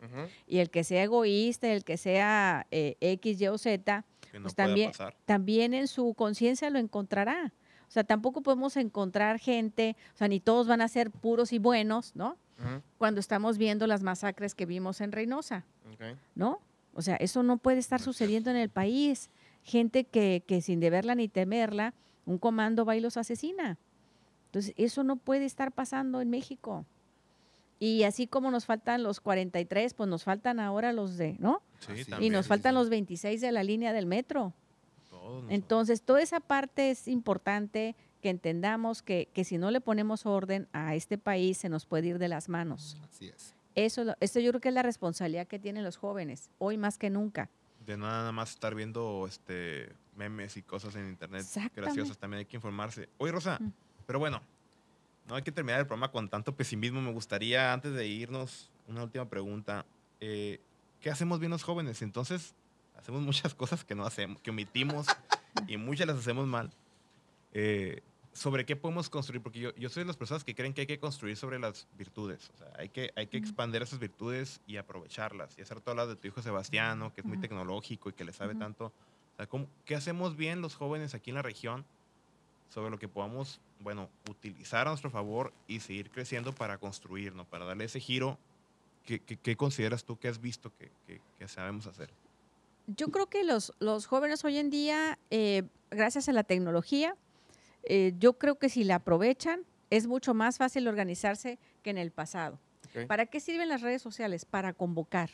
[0.48, 4.44] Y el que sea egoísta, el que sea eh, X, Y o Z, Que no
[4.44, 5.16] pues también- pasar.
[5.26, 7.52] también en su conciencia lo encontrará.
[7.88, 11.60] O sea, tampoco podemos encontrar gente, o sea, ni todos van a ser puros y
[11.60, 12.38] buenos, ¿no?
[13.00, 15.66] Cuando estamos viendo las masacres que vimos en Reynosa.
[16.36, 16.60] ¿no?
[16.94, 19.30] O sea, eso no puede estar sucediendo en el país.
[19.64, 21.94] Gente que, que sin deberla ni temerla,
[22.26, 23.78] un comando va y los asesina.
[24.46, 26.86] Entonces, eso no puede estar pasando en México.
[27.80, 31.62] Y así como nos faltan los 43, pues nos faltan ahora los de, ¿no?
[31.86, 34.54] Sí, Y nos faltan los 26 de la línea del metro.
[35.50, 40.68] Entonces, toda esa parte es importante que entendamos que, que si no le ponemos orden
[40.74, 42.98] a este país, se nos puede ir de las manos.
[43.10, 43.56] Así es.
[43.76, 47.10] Eso, esto yo creo que es la responsabilidad que tienen los jóvenes, hoy más que
[47.10, 47.50] nunca.
[47.86, 51.44] de nada más estar viendo este memes y cosas en internet
[51.76, 53.10] graciosas también hay que informarse.
[53.18, 53.72] Oye, Rosa, Mm.
[54.06, 54.40] pero bueno,
[55.28, 57.02] no hay que terminar el programa con tanto pesimismo.
[57.02, 59.86] Me gustaría, antes de irnos, una última pregunta.
[60.20, 60.60] Eh,
[61.02, 62.02] ¿Qué hacemos bien los jóvenes?
[62.02, 62.54] Entonces,
[62.96, 65.08] hacemos muchas cosas que no hacemos, que omitimos
[65.68, 66.72] y muchas las hacemos mal.
[67.54, 68.02] Eh,
[68.34, 69.42] ¿Sobre qué podemos construir?
[69.42, 71.86] Porque yo, yo soy de las personas que creen que hay que construir sobre las
[71.98, 72.50] virtudes.
[72.54, 75.58] O sea, hay que, hay que expandir esas virtudes y aprovecharlas.
[75.58, 78.32] Y hacer todas las de tu hijo Sebastiano, que es muy tecnológico y que le
[78.32, 78.86] sabe tanto.
[78.86, 81.84] O sea, ¿cómo- ¿qué hacemos bien los jóvenes aquí en la región
[82.70, 87.66] sobre lo que podamos, bueno, utilizar a nuestro favor y seguir creciendo para construirnos, para
[87.66, 88.40] darle ese giro?
[89.06, 92.10] ¿Qué, qué- qué consideras tú que has visto que, que- que sabemos hacer?
[92.88, 97.16] Yo creo que los, los jóvenes hoy en día, eh, gracias a la tecnología,
[97.84, 102.12] eh, yo creo que si la aprovechan, es mucho más fácil organizarse que en el
[102.12, 102.60] pasado.
[103.08, 104.46] ¿Para qué sirven las redes sociales?
[104.46, 105.30] Para convocar.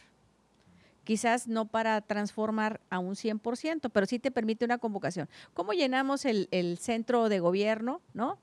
[1.04, 5.30] Quizás no para transformar a un 100%, pero sí te permite una convocación.
[5.54, 8.38] ¿Cómo llenamos el, el centro de gobierno, no?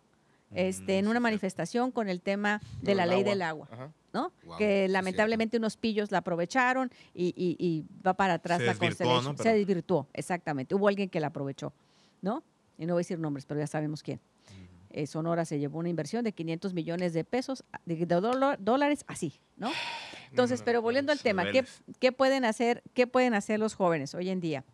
[0.55, 3.31] Este, en Mm, una manifestación con el tema de la ley agua.
[3.31, 3.69] del agua.
[3.71, 3.93] Ajá.
[4.13, 4.33] ¿no?
[4.59, 8.75] Que lamentablemente unos pillos la aprovecharon y, y- y va para atrás Se la.
[9.23, 9.37] ¿no?
[9.37, 10.75] Se desvirtuó, exactamente.
[10.77, 11.73] Hubo alguien que la aprovechó,
[12.23, 12.45] ¿no?
[12.79, 14.21] Y no voy a decir nombres, pero ya sabemos quién.
[14.91, 18.07] Eh, Sonora se llevó una inversión de 500 millones de pesos, de,
[18.61, 19.73] dólares, así, ¿no?
[20.31, 21.45] Entonces, pero volviendo al tema,
[21.99, 24.65] ¿qué, pueden hacer, ¿qué pueden hacer los jóvenes hoy en día?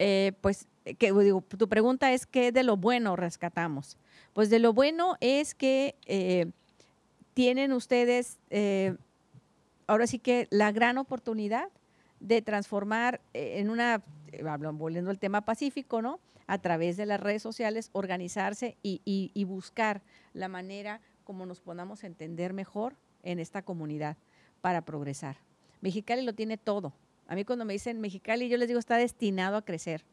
[0.00, 3.96] Eh, pues, eh, que, digo, tu pregunta es qué de lo bueno rescatamos.
[4.32, 6.46] Pues de lo bueno es que eh,
[7.34, 8.96] tienen ustedes, eh,
[9.86, 11.68] ahora sí que la gran oportunidad
[12.20, 14.02] de transformar eh, en una,
[14.32, 16.18] eh, volviendo al tema pacífico, ¿no?
[16.46, 20.02] A través de las redes sociales, organizarse y buscar
[20.32, 24.16] la manera como nos podamos entender mejor en esta comunidad
[24.60, 25.36] para progresar.
[25.80, 26.92] Mexicali lo tiene todo.
[27.28, 30.04] A mí cuando me dicen Mexicali, yo les digo, está destinado a crecer.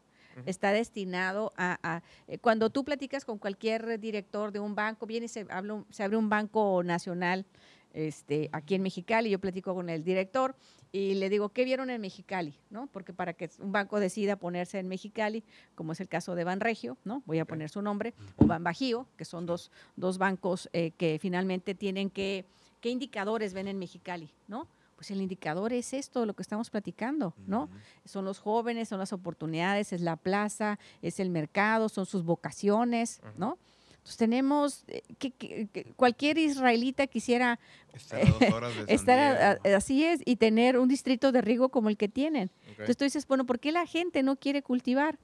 [0.45, 1.77] Está destinado a...
[1.83, 5.83] a- eh, cuando tú platicas con cualquier director de un banco, viene y se, habla
[5.89, 7.45] se abre un banco nacional
[7.93, 10.55] este, aquí en Mexicali, yo platico con el director
[10.91, 12.59] y le digo, ¿qué vieron en Mexicali?
[12.69, 12.87] ¿No?
[12.87, 15.43] Porque para que un banco decida ponerse en Mexicali,
[15.75, 17.23] como es el caso de Banregio, ¿no?
[17.25, 21.73] Voy a poner su nombre, o Banbajío, que son dos, dos bancos eh, que finalmente
[21.73, 22.45] tienen que,
[22.81, 24.29] ¿qué indicadores ven en Mexicali?
[24.49, 24.67] ¿No?
[24.95, 27.69] Pues el indicador es esto, lo que estamos platicando, ¿no?
[28.05, 33.19] Son los jóvenes, son las oportunidades, es la plaza, es el mercado, son sus vocaciones,
[33.37, 33.57] ¿no?
[33.95, 37.59] Entonces tenemos, eh, que, que- que cualquier israelita quisiera
[37.93, 39.77] Estar a dos horas de estar a- a- Diego.
[39.77, 42.51] así es y tener un distrito de riego como el que tienen.
[42.69, 45.17] Entonces tú dices, bueno, ¿por qué la gente no quiere cultivar?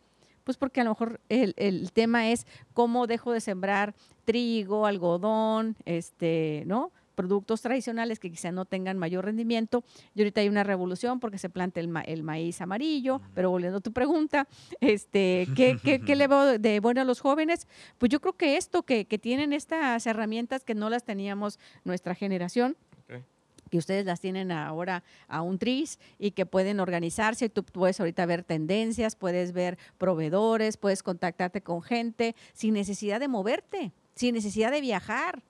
[0.44, 3.94] Pues porque a lo mejor el, el tema es cómo dejo de sembrar
[4.26, 6.92] trigo, algodón, este, ¿no?
[7.22, 9.84] Productos tradicionales que quizá no tengan mayor rendimiento.
[10.16, 13.78] Y ahorita hay una revolución porque se planta el, ma- el maíz amarillo, pero volviendo
[13.78, 14.48] a tu pregunta,
[14.80, 17.68] este, ¿qué, qué, qué le veo de bueno a los jóvenes?
[18.00, 22.16] Pues yo creo que esto, que, que tienen estas herramientas que no las teníamos nuestra
[22.16, 22.76] generación,
[23.70, 27.48] que ustedes las tienen ahora a un tris y que pueden organizarse.
[27.48, 33.30] Tú puedes ahorita ver tendencias, puedes ver proveedores, puedes contactarte con gente sin necesidad de
[33.30, 35.42] moverte, sin necesidad de viajar,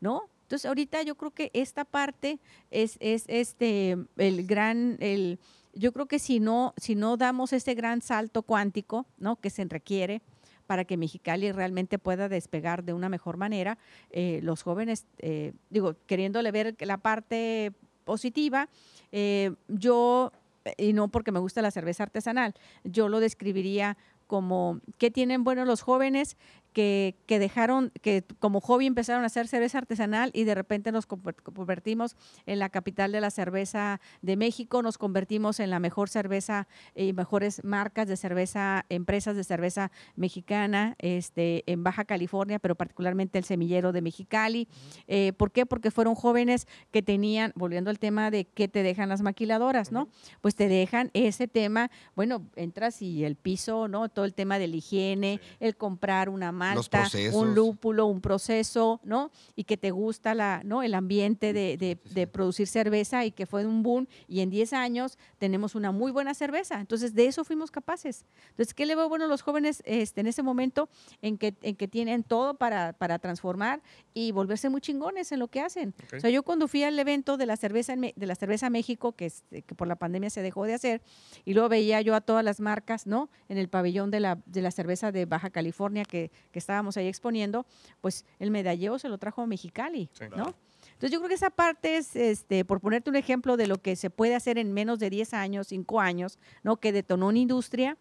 [0.00, 0.28] ¿no?
[0.46, 2.38] Entonces ahorita yo creo que esta parte
[2.70, 5.40] es, es este el gran el
[5.74, 9.40] yo creo que si no si no damos ese gran salto cuántico, ¿no?
[9.40, 10.22] que se requiere
[10.68, 13.76] para que Mexicali realmente pueda despegar de una mejor manera,
[14.10, 17.72] eh, los jóvenes, eh, digo, queriéndole ver la parte
[18.04, 18.68] positiva,
[19.10, 20.32] eh, yo,
[20.76, 25.64] y no porque me gusta la cerveza artesanal, yo lo describiría como, ¿qué tienen bueno
[25.64, 26.36] los jóvenes?
[26.76, 31.08] Que, que dejaron, que como hobby empezaron a hacer cerveza artesanal y de repente nos
[31.08, 36.10] conver- convertimos en la capital de la cerveza de México, nos convertimos en la mejor
[36.10, 42.74] cerveza y mejores marcas de cerveza, empresas de cerveza mexicana este, en Baja California, pero
[42.74, 44.68] particularmente el semillero de Mexicali.
[45.08, 45.64] Eh, ¿Por qué?
[45.64, 50.08] Porque fueron jóvenes que tenían, volviendo al tema de qué te dejan las maquiladoras, ¿no?
[50.42, 54.10] Pues te dejan ese tema, bueno, entras y el piso, ¿no?
[54.10, 57.02] Todo el tema de la higiene, el comprar una malta,
[57.34, 59.30] un lúpulo, un proceso, ¿no?
[59.54, 60.82] Y que te gusta la, ¿no?
[60.82, 62.14] el ambiente de, de- Sí, sí.
[62.14, 66.12] de producir cerveza y que fue un boom y en 10 años tenemos una muy
[66.12, 66.80] buena cerveza.
[66.80, 68.24] Entonces, de eso fuimos capaces.
[68.50, 70.88] Entonces, ¿qué le veo bueno a los jóvenes este, en ese momento
[71.22, 73.82] en que, en que tienen todo para, para transformar
[74.14, 75.94] y volverse muy chingones en lo que hacen?
[76.06, 76.14] Ok.
[76.16, 79.26] O sea, yo cuando fui al evento de la cerveza, de la cerveza México, que,
[79.26, 81.02] es- que por la pandemia se dejó de hacer,
[81.44, 83.28] y luego veía yo a todas las marcas, ¿no?
[83.48, 87.06] En el pabellón de la, de la cerveza de Baja California que, que estábamos ahí
[87.06, 87.66] exponiendo,
[88.00, 90.24] pues el medalleo se lo trajo a Mexicali, Sí.
[90.34, 90.54] ¿no?
[90.94, 93.94] Entonces yo creo que esa parte es, este, por ponerte un ejemplo de lo que
[93.96, 96.78] se puede hacer en menos de 10 años, 5 años, ¿no?
[96.78, 97.98] Que detonó una industria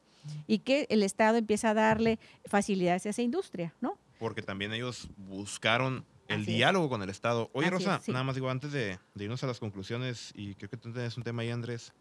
[0.48, 3.98] y que el Estado empieza a darle facilidades a esa industria, ¿no?
[4.18, 6.58] Porque también ellos buscaron el Así es.
[6.58, 7.50] diálogo con el Estado.
[7.52, 8.12] Oye, Así es, Rosa, sí.
[8.14, 11.18] nada más digo, antes de, de irnos a las conclusiones, y creo que tú tienes
[11.18, 11.92] un tema ahí, Andrés.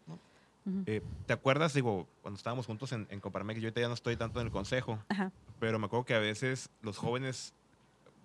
[0.65, 0.83] Ujú.
[0.85, 4.17] Eh, ¿Te acuerdas, digo, cuando estábamos juntos en, en Coparmex, yo ahorita ya no estoy
[4.17, 5.31] tanto en el consejo, Ajá.
[5.59, 7.53] pero me acuerdo que a veces los jóvenes,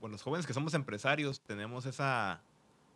[0.00, 2.42] bueno, los jóvenes que somos empresarios, tenemos esa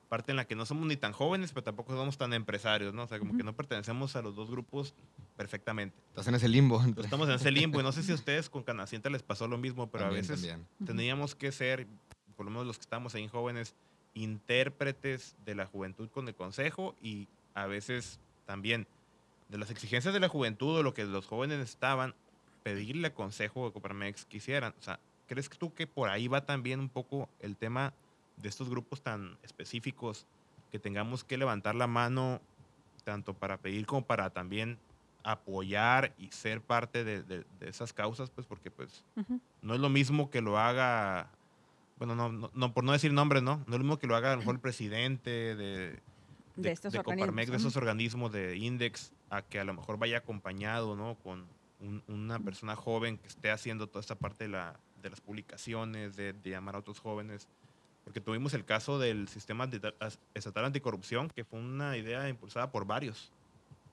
[0.08, 3.04] parte en la que no somos ni tan jóvenes, pero tampoco somos tan empresarios, ¿no?
[3.04, 3.38] O sea, como Ujú.
[3.38, 4.94] que no pertenecemos a los dos grupos
[5.36, 5.96] perfectamente.
[6.08, 6.76] Estás en ese limbo.
[6.76, 9.48] Entonces, estamos en ese limbo y no sé si a ustedes con Canaciente les pasó
[9.48, 10.68] lo mismo, pero También, a veces también.
[10.86, 11.86] Teníamos que ser,
[12.36, 13.74] por lo menos los que estamos ahí jóvenes,
[14.14, 18.86] intérpretes de la juventud con el consejo y a veces también
[19.54, 22.12] de las exigencias de la juventud o lo que los jóvenes estaban,
[22.64, 24.74] pedirle consejo de Coparmex que hicieran.
[24.80, 24.98] O sea,
[25.28, 27.92] ¿crees tú que por ahí va también un poco el tema
[28.36, 30.26] de estos grupos tan específicos
[30.72, 32.40] que tengamos que levantar la mano
[33.04, 34.76] tanto para pedir como para también
[35.22, 39.04] apoyar y ser parte de, de- de esas causas, pues porque pues
[39.62, 41.30] no es lo mismo que lo haga,
[41.98, 43.58] bueno, no, no, no, por no decir nombres, ¿no?
[43.58, 46.00] No es lo mismo que lo haga a lo mejor el presidente de,
[46.56, 50.96] De estos Coparmex, de esos organismos de Index, a que a lo mejor vaya acompañado,
[50.96, 51.16] ¿no?
[51.16, 51.46] Con
[51.80, 56.16] un- una persona joven que esté haciendo toda esta parte de, la, de las publicaciones,
[56.16, 57.48] de, de llamar a otros jóvenes.
[58.04, 59.94] Porque tuvimos el caso del sistema de-
[60.34, 63.32] estatal anticorrupción, que fue una idea impulsada por varios.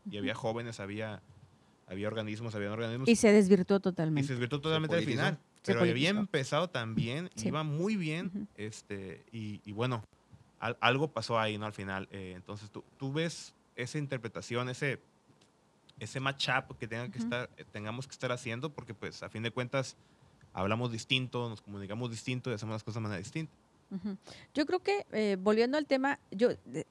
[0.09, 1.21] Y había jóvenes, había,
[1.87, 3.07] había organismos, había organismos.
[3.07, 4.27] Y se desvirtuó Y totalmente.
[4.27, 5.37] se desvirtuó totalmente al final.
[5.63, 7.47] Se Pero había empezado también, Sí.
[7.49, 8.27] iba muy bien.
[8.33, 8.47] Ujú.
[8.55, 10.03] este, y, y bueno,
[10.59, 11.65] al- algo pasó ahí, ¿no?
[11.67, 12.07] Al final.
[12.11, 14.99] eh, entonces, tú, tú ves esa interpretación, ese,
[16.01, 19.43] ese matchup que, tenga que estar, eh, tengamos que estar haciendo, porque pues a fin
[19.43, 19.95] de cuentas
[20.51, 23.53] hablamos distinto, nos comunicamos distinto y hacemos las cosas de manera distinta.
[24.53, 26.85] Yo creo que, eh, volviendo al tema, yo, de- eh,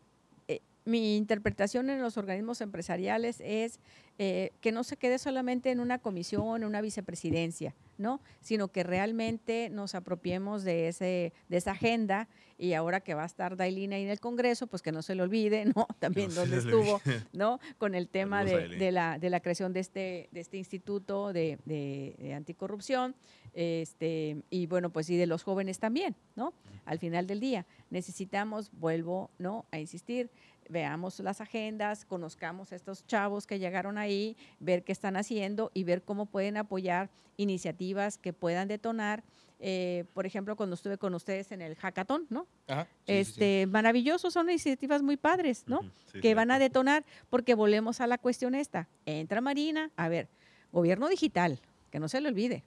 [0.85, 3.78] mi interpretación en los organismos empresariales es
[4.18, 8.20] eh, que no se quede solamente en una comisión, en una vicepresidencia, ¿no?
[8.41, 12.28] Sino que realmente nos apropiemos de, ese, de esa agenda
[12.59, 15.14] y ahora que va a estar Dailina ahí en el Congreso, pues que no se
[15.14, 15.87] le olvide, ¿no?
[15.99, 17.01] También no donde estuvo.
[17.33, 17.61] ¿no?
[17.78, 18.45] Con el tema
[18.78, 23.14] de la, de la creación de este, de este instituto de, de- de anticorrupción,
[23.55, 26.53] este, y bueno, pues y de los jóvenes también, ¿no?
[26.85, 29.66] Al final del día, necesitamos, vuelvo, ¿no?
[29.70, 30.31] A insistir,
[30.70, 35.84] veamos las agendas, conozcamos a estos chavos que llegaron ahí, ver qué están haciendo y
[35.84, 39.22] ver cómo pueden apoyar iniciativas que puedan detonar.
[39.62, 42.46] eh, por ejemplo, cuando estuve con ustedes en el hackathon, ¿no?
[42.66, 42.84] Ajá.
[42.84, 43.12] Sí, sí, sí.
[43.12, 45.80] este, maravilloso, son iniciativas muy padres, ¿no?
[46.22, 48.88] Que van a detonar, porque volvemos a la cuestión esta.
[49.04, 50.28] Entra Marina, a ver,
[50.72, 51.60] gobierno digital,
[51.90, 52.64] que no se le olvide.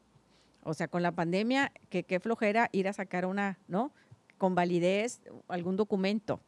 [0.61, 3.91] O sea, con la pandemia, que qué flojera ir a sacar una, ¿no?
[4.37, 6.41] Con validez, algún documento.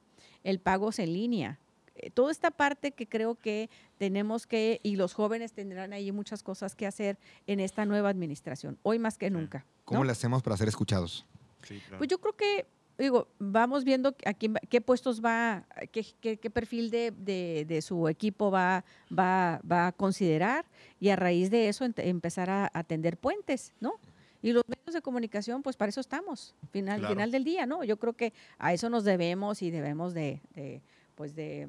[0.45, 1.59] El pagos en línea.
[1.95, 6.43] Eh, Toda esta parte que creo que tenemos que, y los jóvenes tendrán ahí muchas
[6.43, 7.17] cosas que hacer
[7.47, 9.65] en esta nueva administración, hoy más que nunca.
[9.85, 10.05] ¿Cómo ¿no?
[10.05, 11.25] le hacemos para ser escuchados?
[11.63, 11.97] Sí, claro.
[11.97, 12.65] Pues yo creo que,
[12.99, 17.65] digo, vamos viendo a quién va- qué puestos va, qué, qué- qué perfil de, de-
[17.67, 18.83] de su equipo va,
[19.17, 20.65] va, va a considerar
[20.99, 23.93] y a raíz de eso empezar a, a tender puentes, ¿no?
[24.45, 27.13] Y los medios de comunicación, pues para eso estamos, final, Claro.
[27.15, 27.83] final del día, ¿no?
[27.83, 30.81] Yo creo que a eso nos debemos y debemos de, de,
[31.15, 31.67] pues de,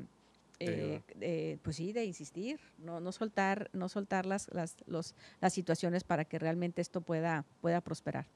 [0.58, 5.54] eh, de, pues sí, de insistir, no, no soltar, no soltar las, las, los, las
[5.54, 8.26] situaciones para que realmente esto pueda, pueda prosperar.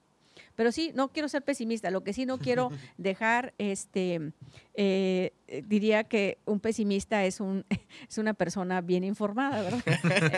[0.55, 4.33] Pero sí, no quiero ser pesimista, lo que sí no quiero dejar, este,
[4.75, 7.65] eh, eh, diría que un pesimista es, un,
[8.09, 9.83] es una persona bien informada, ¿verdad?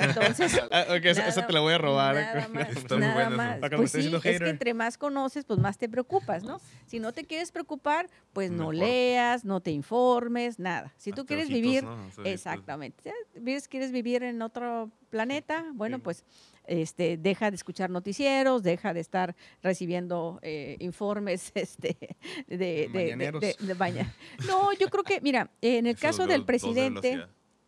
[0.03, 2.15] Entonces, Ah, ok, esa, te la voy a robar.
[2.15, 3.59] Nada más, Está nada más.
[3.77, 6.61] Pues sí, es que entre más conoces, pues más te preocupas, ¿no?
[6.87, 8.75] Si no te quieres preocupar, pues no Mejor.
[8.77, 10.93] leas, no te informes, nada.
[10.97, 12.07] Si tú Hasta quieres ojitos, vivir, ¿no?
[12.07, 13.13] O sea, exactamente,
[13.69, 16.03] quieres vivir en otro planeta, bueno, Sí.
[16.03, 16.25] pues
[16.67, 21.97] este, deja de escuchar noticieros, deja de estar recibiendo eh, informes este,
[22.47, 23.41] de, de- de- Mañaneros.
[23.41, 24.15] de- de baña-
[24.47, 27.25] No, yo creo que, mira, en el caso del presidente,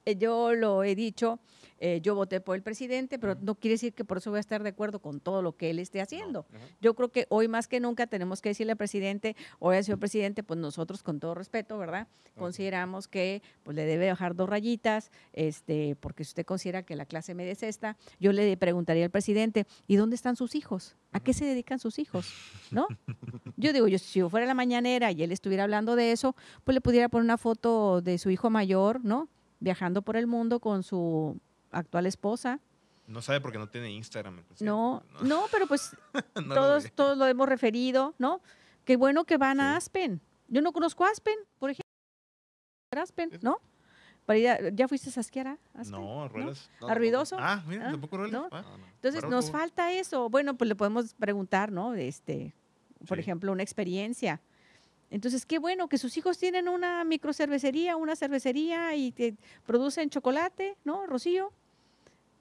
[0.07, 1.39] eh, yo lo he dicho,
[1.87, 4.41] eh, yo voté por el presidente, pero no quiere decir que por eso voy a
[4.41, 6.47] estar de acuerdo con todo lo que él esté haciendo.
[6.81, 9.99] Yo creo que hoy más que nunca tenemos que decirle al presidente, hoy ha sido
[9.99, 12.09] presidente, pues nosotros con todo respeto, ¿verdad?
[12.39, 17.05] Consideramos que pues le debe bajar dos rayitas, este, porque si usted considera que la
[17.05, 20.97] clase media es esta, yo le preguntaría al presidente, ¿y dónde están sus hijos?
[21.13, 22.33] ¿A qué se dedican sus hijos?
[22.71, 22.89] ¿No?
[23.59, 26.75] Yo digo, yo, si yo fuera la mañanera y él estuviera hablando de eso, pues
[26.75, 29.29] le pudiera poner una foto de su hijo mayor, ¿no?
[29.61, 31.39] Viajando por el mundo con su
[31.75, 32.61] actual esposa.
[33.07, 34.43] No sabe porque no tiene Instagram.
[34.61, 35.95] No, no, pero pues
[36.37, 38.41] no lo todos, todos lo hemos referido, ¿no?
[38.85, 39.77] Qué bueno que van a.
[39.77, 40.21] Aspen.
[40.49, 41.85] Yo no conozco Aspen, por ejemplo.
[42.97, 43.59] Aspen, ¿no?
[44.25, 45.91] Para ir a- ¿Ya fuiste a esquiar a Aspen?
[46.01, 46.71] No, ruedas.
[46.81, 47.37] ¿A Ruidoso?
[47.39, 48.33] Ah, mira, Ah, tampoco ruedas.
[48.33, 48.49] ¿no?
[48.53, 48.87] Ah, No, no.
[48.87, 50.31] Entonces nos falta eso.
[50.31, 51.95] Bueno, pues le podemos preguntar, ¿no?
[51.95, 52.55] Este,
[53.07, 53.23] por Sí.
[53.23, 54.41] ejemplo, una experiencia.
[55.11, 59.35] Entonces, qué bueno que sus hijos tienen una microcervecería, una cervecería y te
[59.67, 61.53] producen chocolate, ¿no, Rocío?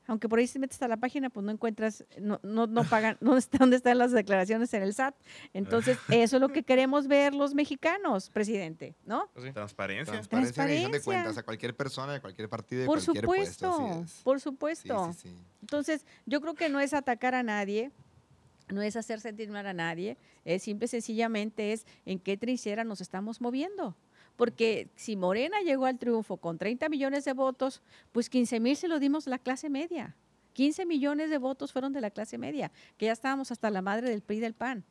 [0.06, 3.18] Aunque por ahí si metes a la página, pues no encuentras, no, no, no pagan,
[3.22, 5.16] ¿dónde, está, ¿dónde están las declaraciones en el SAT?
[5.54, 9.30] Entonces, eso es lo que queremos ver los mexicanos, presidente, ¿no?
[9.34, 9.52] Pues sí.
[9.54, 10.12] Transparencia.
[10.14, 14.24] Transparencia, de cuentas a cualquier persona, de cualquier partido, de Por cualquier supuesto, puesto.
[14.24, 15.14] por Sí, supuesto.
[15.14, 15.36] sí, sí.
[15.62, 17.92] Entonces, yo creo que no es atacar a nadie,
[18.68, 22.84] no es hacer sentir mal a nadie, es simple y sencillamente es en qué trinchera
[22.84, 23.96] nos estamos moviendo.
[24.36, 27.82] Porque si Morena llegó al triunfo con 30 millones de votos,
[28.12, 30.16] pues 15 mil se lo dimos la clase media.
[30.54, 34.10] 15 millones de votos fueron de la clase media, que ya estábamos hasta la madre
[34.10, 34.84] del PRI y del PAN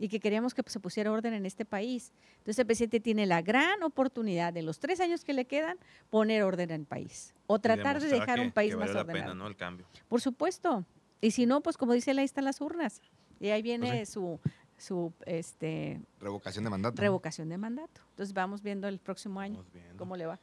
[0.00, 2.12] y que queríamos que pues, se pusiera orden en este país.
[2.38, 5.76] Entonces el presidente tiene la gran oportunidad de los tres años que le quedan
[6.08, 9.00] poner orden en el país o tratar de dejar que- un país que más la
[9.00, 9.24] ordenado.
[9.30, 9.46] pena, ¿no?
[9.48, 9.86] El cambio.
[10.08, 10.84] Por supuesto.
[11.20, 13.00] Y si no, pues como dice ahí están las urnas.
[13.40, 14.38] Y ahí viene Pues su,
[14.78, 17.00] su este, Revocación de mandato.
[17.00, 18.00] revocación de mandato.
[18.10, 19.64] Entonces vamos viendo el próximo año
[19.96, 20.38] cómo le va.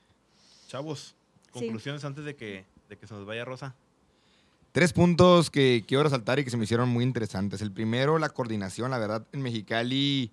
[0.67, 1.15] Chavos,
[1.53, 1.59] Sí.
[1.61, 3.75] conclusiones antes de que, de que se nos vaya Rosa.
[4.73, 7.61] Tres puntos que quiero resaltar y que se me hicieron muy interesantes.
[7.61, 8.91] El primero, la coordinación.
[8.91, 10.31] La verdad, en Mexicali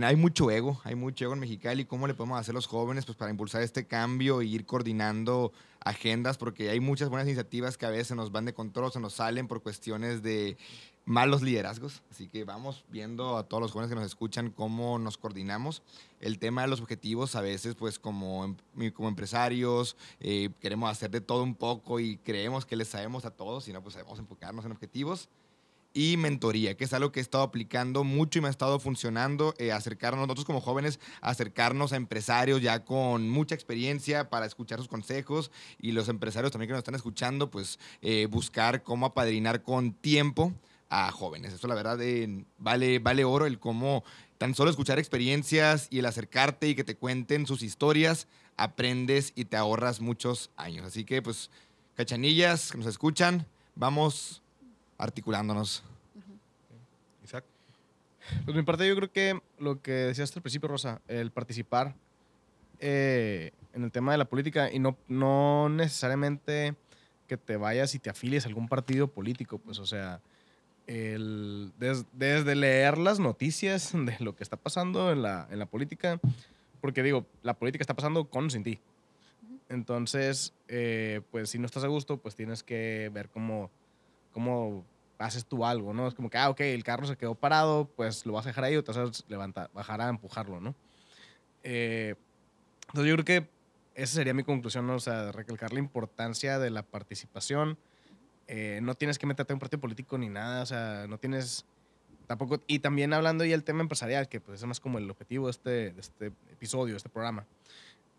[0.00, 1.84] hay mucho ego, hay mucho ego en Mexicali.
[1.84, 6.38] ¿Cómo le podemos hacer los jóvenes pues, para impulsar este cambio e ir coordinando agendas?
[6.38, 9.48] Porque hay muchas buenas iniciativas que a veces nos van de control, se nos salen
[9.48, 10.56] por cuestiones de
[11.04, 12.02] malos liderazgos.
[12.10, 15.82] Así que vamos viendo a todos los jóvenes que nos escuchan cómo nos coordinamos.
[16.20, 18.44] El tema de los objetivos, a veces, pues como,
[18.76, 23.24] em- como empresarios, eh, queremos hacer de todo un poco y creemos que les sabemos
[23.26, 25.28] a todos, y no, pues debemos enfocarnos en objetivos.
[25.96, 29.54] y mentoría, que es algo que he estado aplicando mucho y me ha estado funcionando,
[29.58, 34.88] eh, acercarnos nosotros como jóvenes, acercarnos a empresarios ya con mucha experiencia para escuchar sus
[34.88, 39.92] consejos y los empresarios también que nos están escuchando, pues eh, buscar cómo apadrinar con
[39.92, 40.52] tiempo
[40.94, 41.52] a jóvenes.
[41.52, 41.98] Eso la verdad
[42.58, 44.04] vale, vale oro el cómo
[44.38, 49.46] tan solo escuchar experiencias y el acercarte y que te cuenten sus historias, aprendes y
[49.46, 50.86] te ahorras muchos años.
[50.86, 51.50] Así que pues
[51.96, 54.40] cachanillas que nos escuchan, vamos
[54.96, 55.82] articulándonos.
[57.24, 57.44] Isaac.
[58.44, 61.96] Pues mi parte yo creo que lo que decías al principio, Rosa, el participar
[62.78, 66.76] eh, en el tema de la política y no, no necesariamente
[67.26, 70.20] que te vayas y te afilies a algún partido político, pues o sea,
[70.86, 75.66] el, des- desde leer las noticias de lo que está pasando en la, en la
[75.66, 76.20] política,
[76.80, 78.80] porque digo, la política está pasando con sin ti.
[79.68, 83.70] Entonces, eh, pues si no estás a gusto, pues tienes que ver cómo,
[84.32, 84.84] cómo
[85.18, 86.06] haces tú algo, ¿no?
[86.06, 88.64] Es como que, ah, ok, el carro se quedó parado, pues lo vas a dejar
[88.64, 90.74] ahí o te vas a levantar, bajar a empujarlo, ¿no?
[91.62, 92.14] Eh,
[92.88, 93.48] entonces yo creo que
[93.94, 94.96] esa sería mi conclusión, ¿no?
[94.96, 97.78] O sea, recalcar la importancia de la participación.
[98.46, 101.64] Eh, no tienes que meterte en un partido político ni nada, o sea, no tienes
[102.26, 102.60] tampoco...
[102.66, 105.50] Y también hablando ya del tema empresarial, que pues es más como el objetivo de
[105.50, 107.46] este, este episodio, de este programa.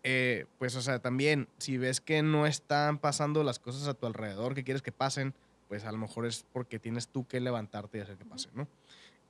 [0.02, 4.06] Eh, pues, o sea, también, si ves que no están pasando las cosas a tu
[4.06, 5.34] alrededor que quieres que pasen,
[5.68, 8.68] pues a lo mejor es porque tienes tú que levantarte y hacer que pasen, ¿no?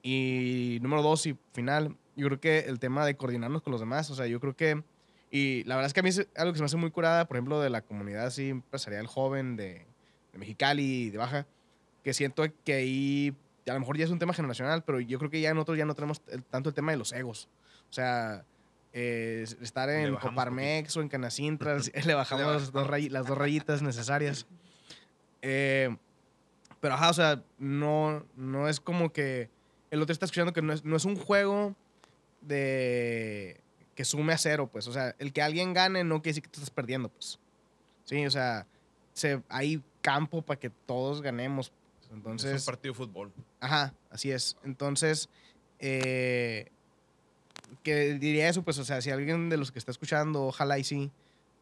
[0.03, 4.11] Y número dos y final, yo creo que el tema de coordinarnos con los demás,
[4.11, 4.83] o sea, yo creo que,
[5.31, 7.27] y la verdad es que a mí es algo que se me hace muy curada,
[7.27, 9.87] por ejemplo, de la comunidad así empresarial joven de,
[10.37, 11.47] de Mexicali de Baja,
[12.05, 15.31] que siento que ahí, a lo mejor ya es un tema generacional, pero yo creo
[15.31, 16.21] que ya nosotros ya no tenemos
[16.51, 17.49] tanto el tema de los egos.
[17.91, 18.45] O sea,
[18.93, 23.83] eh, estar en Coparmex o en Canacintras, le bajamos las dos, rayi- las dos rayitas
[23.83, 24.47] necesarias.
[25.43, 25.95] Eh,
[26.81, 29.49] pero ajá, o sea, no, no es como que
[29.91, 31.75] el otro está escuchando que no es, no es un juego
[32.43, 33.61] de
[33.95, 34.87] que sume a cero, pues.
[34.89, 37.39] O sea, el que alguien gane no quiere decir que tú estás perdiendo, pues.
[38.05, 38.67] Sí, o sea,
[39.15, 41.73] se, hay campo para que todos ganemos.
[42.01, 43.33] es un Entonces, partido de fútbol.
[43.59, 44.57] Ajá, así es.
[44.63, 45.29] Entonces,
[45.81, 46.71] eh,
[47.83, 50.85] que diría eso, pues, o sea, si alguien de los que está escuchando, ojalá y
[50.85, 51.11] sí,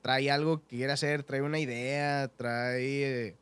[0.03, 3.37] trae algo que quiere hacer, trae una idea, trae, eh,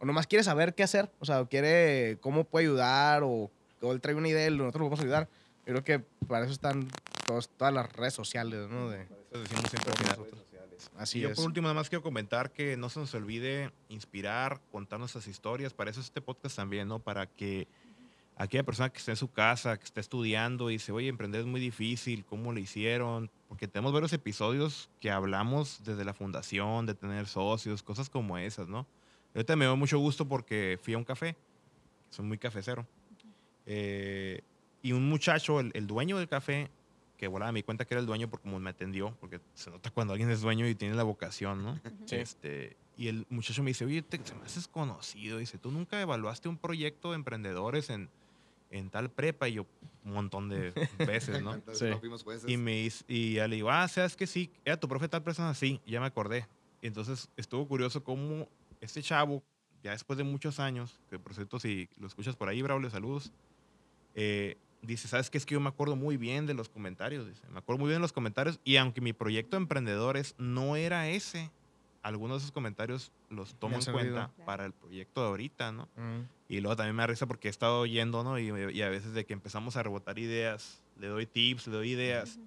[0.00, 3.92] o nomás quiere saber qué hacer, o sea, o quiere cómo puede ayudar, o, o
[3.92, 5.28] él trae una idea y nosotros lo vamos a ayudar.
[5.64, 6.88] Yo creo que para eso están
[7.30, 8.90] todos- todas las redes sociales, ¿no?
[8.90, 10.18] De, Eso decimos siempre al final.
[10.98, 11.36] así yo es.
[11.36, 15.72] por último nada más quiero comentar que no se nos olvide inspirar, contar nuestras historias.
[15.72, 16.98] Para eso es este podcast también, ¿no?
[16.98, 17.68] Para que
[18.36, 21.46] aquella persona que esté en su casa, que esté estudiando y dice, oye, emprender es
[21.46, 23.30] muy difícil, ¿cómo lo hicieron?
[23.48, 28.66] Porque tenemos varios episodios que hablamos desde la fundación, de tener socios, cosas como esas,
[28.68, 28.86] ¿no?
[29.34, 31.36] Ahorita me dio mucho gusto porque fui a un café,
[32.10, 32.86] soy muy cafecero.
[33.66, 34.40] Eh,
[34.82, 36.70] y un muchacho, el, el dueño del café,
[37.20, 39.70] que volaba, me di cuenta que era el dueño por cómo me atendió, porque se
[39.70, 41.78] nota cuando alguien es dueño y tiene la vocación, ¿no?
[42.06, 42.16] Sí.
[42.16, 45.36] Este, y el muchacho me dice, oye, te, se me haces conocido.
[45.36, 48.08] Dice, ¿tú nunca evaluaste un proyecto de emprendedores en,
[48.70, 49.50] en tal prepa?
[49.50, 49.66] Y yo,
[50.06, 50.72] un montón de
[51.06, 51.52] veces, ¿no?
[51.54, 51.90] Entonces, Sí.
[51.94, 52.48] no fuimos jueces.
[52.50, 54.50] Y, me, y ya le digo, ah, ¿sabes que sí?
[54.64, 55.52] ¿Era tu profe tal persona?
[55.52, 56.46] Sí, ya me acordé.
[56.80, 58.48] Y entonces estuvo curioso cómo
[58.80, 59.42] este chavo,
[59.82, 63.30] ya después de muchos años, que por cierto, si lo escuchas por ahí, Braulio, saludos,
[64.14, 65.38] eh, dice, ¿sabes qué?
[65.38, 67.98] Es que yo me acuerdo muy bien de los comentarios, dice, me acuerdo muy bien
[67.98, 71.50] de los comentarios, y aunque mi proyecto de emprendedores no era ese,
[72.02, 75.88] algunos de esos comentarios los tomo en cuenta para el proyecto de ahorita, ¿no?
[75.96, 76.22] Mm.
[76.48, 78.38] Y luego también me da risa porque he estado oyendo, ¿no?
[78.38, 81.90] Y, y a veces de que empezamos a rebotar ideas, le doy tips, le doy
[81.90, 82.38] ideas.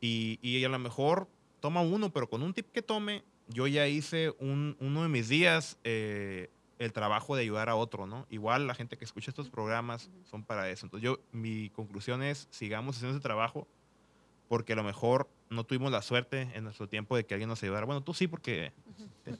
[0.00, 1.26] y, y a lo mejor
[1.60, 5.28] toma uno, pero con un tip que tome, yo ya hice un, uno de mis
[5.28, 6.50] días eh,
[6.82, 8.26] el trabajo de ayudar a otro, ¿no?
[8.30, 10.86] Igual la gente que escucha estos programas son para eso.
[10.86, 13.66] Entonces yo, mi conclusión es, sigamos haciendo ese trabajo
[14.48, 17.62] porque a lo mejor no tuvimos la suerte en nuestro tiempo de que alguien nos
[17.62, 17.86] ayudara.
[17.86, 18.72] Bueno, tú sí, porque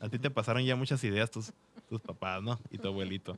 [0.01, 1.53] a ti te pasaron ya muchas ideas tus,
[1.89, 2.59] tus papás, ¿no?
[2.71, 3.37] Y tu abuelito.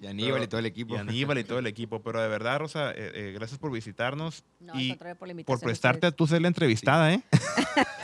[0.00, 0.94] Y Aníbal Pero- y todo el equipo.
[0.94, 2.00] Y Aníbal y todo el equipo.
[2.02, 6.06] Pero de verdad, Rosa, eh, eh, gracias por visitarnos No, y por la por prestarte
[6.06, 7.22] a tú ser la entrevistada, ¿eh?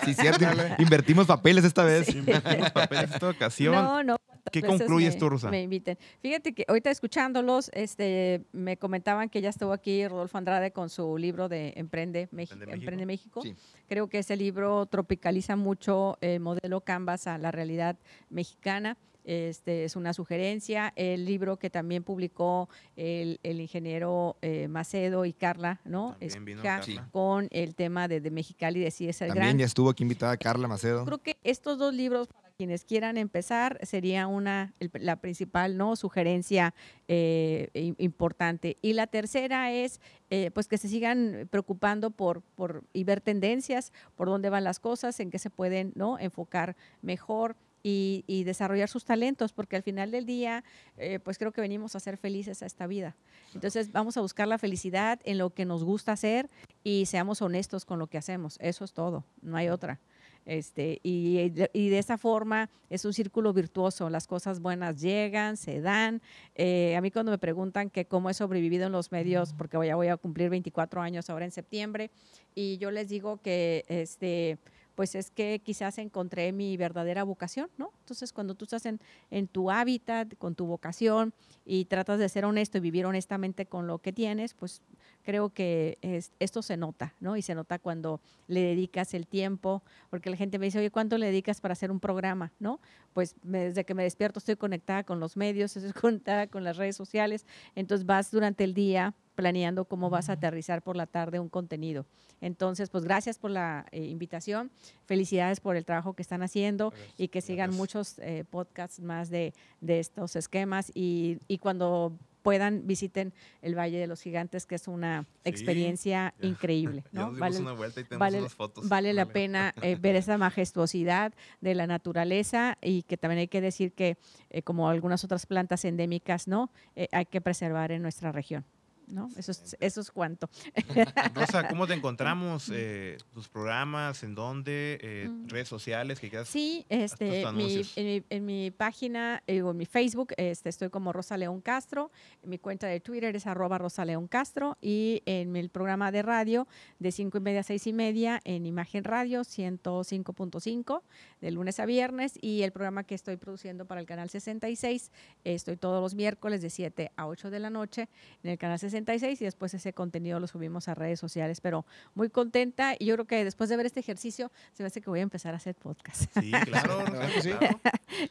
[0.05, 0.45] Sí, cierto.
[0.78, 2.14] Invertimos papeles esta vez.
[2.14, 3.74] Invertimos papeles esta ocasión.
[3.74, 4.16] No, no.
[4.53, 5.51] ¿Qué concluyes me- tú, Rosa?
[5.51, 5.97] Me inviten.
[6.20, 11.16] Fíjate que ahorita escuchándolos, este, me comentaban que ya estuvo aquí Rodolfo Andrade con su
[11.16, 12.59] libro de Emprende, México.
[12.68, 13.40] Emprende México.
[13.42, 13.55] Sí.
[13.88, 17.97] Creo que ese libro tropicaliza mucho el modelo Canvas a la realidad
[18.28, 18.99] mexicana.
[19.25, 20.93] Este, es una sugerencia.
[20.97, 26.16] El libro que también publicó el, el ingeniero eh, Macedo y Carla, ¿no?
[26.43, 26.62] Vino
[27.11, 28.91] con el tema de, de Mexicali, de
[29.25, 31.05] el También gran ya estuvo aquí invitada Carla Macedo.
[31.05, 35.97] creo que estos dos libros, para quienes quieran empezar, sería una, el- la principal ¿no?
[35.97, 36.75] sugerencia
[37.09, 37.68] eh,
[37.99, 38.77] importante.
[38.83, 40.01] Y la tercera es
[40.31, 44.79] eh, pues que se sigan preocupando por, por y ver tendencias, por dónde van las
[44.81, 46.18] cosas, en qué se pueden ¿no?
[46.18, 47.57] enfocar mejor.
[47.87, 50.64] Y, y desarrollar sus talentos, porque al final del día,
[50.97, 53.14] eh, pues creo que venimos a ser felices a esta vida.
[53.53, 56.49] Entonces vamos a buscar la felicidad en lo que nos gusta hacer
[56.82, 58.57] y seamos honestos con lo que hacemos.
[58.61, 60.01] Eso es todo, no hay otra.
[60.47, 65.80] Este, y, y de esa forma es un círculo virtuoso, las cosas buenas llegan, se
[65.80, 66.20] dan.
[66.55, 69.97] Eh, a mí cuando me preguntan que cómo he sobrevivido en los medios, porque ya
[69.97, 72.11] voy a cumplir 24 años ahora en septiembre,
[72.55, 74.59] y yo les digo que este,
[74.95, 77.92] pues es que quizás encontré mi verdadera vocación, ¿no?
[78.01, 81.34] Entonces cuando tú estás en, en tu hábitat, con tu vocación,
[81.64, 84.82] y tratas de ser honesto y vivir honestamente con lo que tienes, pues
[85.22, 87.36] creo que es- esto se nota, ¿no?
[87.36, 91.18] Y se nota cuando le dedicas el tiempo, porque la gente me dice, oye, ¿cuánto
[91.18, 92.80] le dedicas para hacer un programa, no?
[93.12, 96.97] Pues desde que me despierto estoy conectada con los medios, estoy conectada con las redes
[96.97, 101.49] sociales, entonces vas durante el día planeando cómo vas a aterrizar por la tarde un
[101.49, 102.07] contenido.
[102.41, 104.70] Entonces, pues gracias por la eh, invitación,
[105.07, 107.78] felicidades por el trabajo que están haciendo y que sigan Gracias.
[107.78, 113.32] muchos eh, podcasts más de, de estos esquemas y, y cuando puedan visiten
[113.62, 116.47] el Valle de los Gigantes, que es una Sí, experiencia ya.
[116.47, 117.03] increíble.
[117.12, 118.87] Vale, una vuelta y tenemos vale- unas fotos.
[118.87, 119.32] vale la Vale.
[119.32, 121.32] pena eh, ver esa majestuosidad
[121.62, 124.18] de la naturaleza y que también hay que decir que,
[124.51, 126.70] eh, como algunas otras plantas endémicas, ¿no?
[126.97, 128.66] Eh, hay que preservar en nuestra región.
[129.07, 129.28] ¿No?
[129.36, 130.48] Eso, es, eso es cuanto.
[131.34, 132.70] Rosa, ¿cómo te encontramos?
[132.72, 134.22] Eh, ¿Tus programas?
[134.22, 134.98] ¿En dónde?
[135.02, 135.48] Eh, Mm.
[135.48, 136.20] ¿Redes sociales?
[136.20, 136.48] que quieras?
[136.48, 140.90] Sí, este, mi- en, mi, en mi página eh, o en mi Facebook este, estoy
[140.90, 142.11] como Rosa León Castro,
[142.42, 146.22] en mi cuenta de Twitter es arroba Rosa León Castro y en el programa de
[146.22, 146.66] radio
[146.98, 151.02] de 5 y media a 6 y media en Imagen Radio 105.5
[151.40, 155.11] de lunes a viernes y el programa que estoy produciendo para el canal 66
[155.44, 158.09] estoy todos los miércoles de 7 a 8 de la noche
[158.42, 161.84] en el canal 66 y después ese contenido lo subimos a redes sociales, pero
[162.14, 165.11] muy contenta y yo creo que después de ver este ejercicio se me hace que
[165.11, 166.24] voy a empezar a hacer podcast.
[166.40, 166.99] Sí, claro.
[166.99, 167.51] ¿Verdad Rosa, que sí?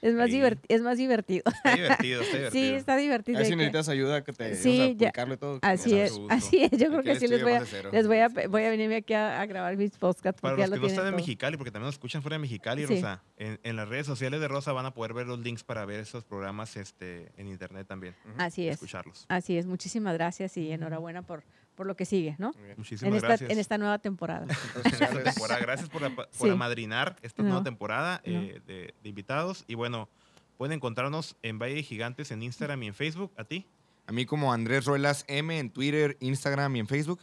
[0.01, 0.41] Es más, Sí.
[0.70, 1.43] es más divertido.
[1.45, 2.51] Está divertido, está divertido.
[2.51, 3.38] Sí, está divertido.
[3.38, 5.59] A ver si que- necesitas ayuda que te Sí, ya- y todo.
[5.61, 6.72] Así es, así es.
[6.72, 9.41] Yo creo que sí les voy a, les voy a, voy a venirme aquí a,
[9.41, 11.16] a grabar mis podcasts Para porque ya los lo que no están en.
[11.16, 12.95] Mexicali, porque también nos escuchan fuera de Mexicali, Sí.
[12.95, 15.86] Rosa, en, en las redes sociales de Rosa van a poder ver los links para
[15.86, 18.16] ver esos programas este, en internet también.
[18.38, 18.76] Así es.
[18.76, 19.26] Escucharlos.
[19.30, 19.66] Así es.
[19.66, 21.43] Muchísimas gracias y enhorabuena por,
[21.76, 22.54] por lo que sigue, ¿no?
[22.78, 23.49] Muchísimas En esta, gracias.
[23.51, 24.45] en esta nueva temporada.
[25.62, 26.49] Gracias por, por Sí.
[26.49, 27.49] amadrinar esta No.
[27.49, 28.41] nueva temporada No.
[28.41, 29.64] eh, de, de invitados.
[29.68, 30.10] Y bueno,
[30.58, 33.32] pueden encontrarnos en Valle de Gigantes en Instagram y en Facebook.
[33.38, 33.68] ¿A ti?
[34.06, 37.22] A mí como Andrés Ruelas M en Twitter, Instagram y en Facebook.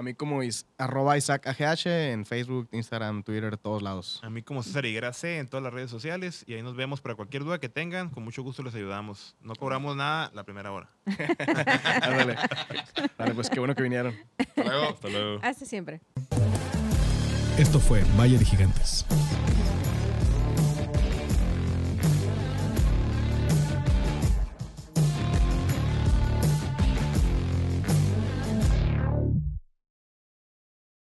[0.00, 4.18] A mí como is, arroba Isaac AGH en Facebook, Instagram, Twitter, todos lados.
[4.22, 6.42] A mí como César Higuera C en todas las redes sociales.
[6.46, 8.08] Y ahí nos vemos para cualquier duda que tengan.
[8.08, 9.36] Con mucho gusto les ayudamos.
[9.42, 10.88] No cobramos nada la primera hora.
[12.00, 12.34] Ándale.
[13.18, 14.14] Vale, pues qué bueno que vinieron.
[14.38, 14.88] Hasta luego.
[14.88, 15.40] Hasta luego.
[15.42, 16.00] Hasta siempre.
[17.58, 19.04] Esto fue Valle de Gigantes.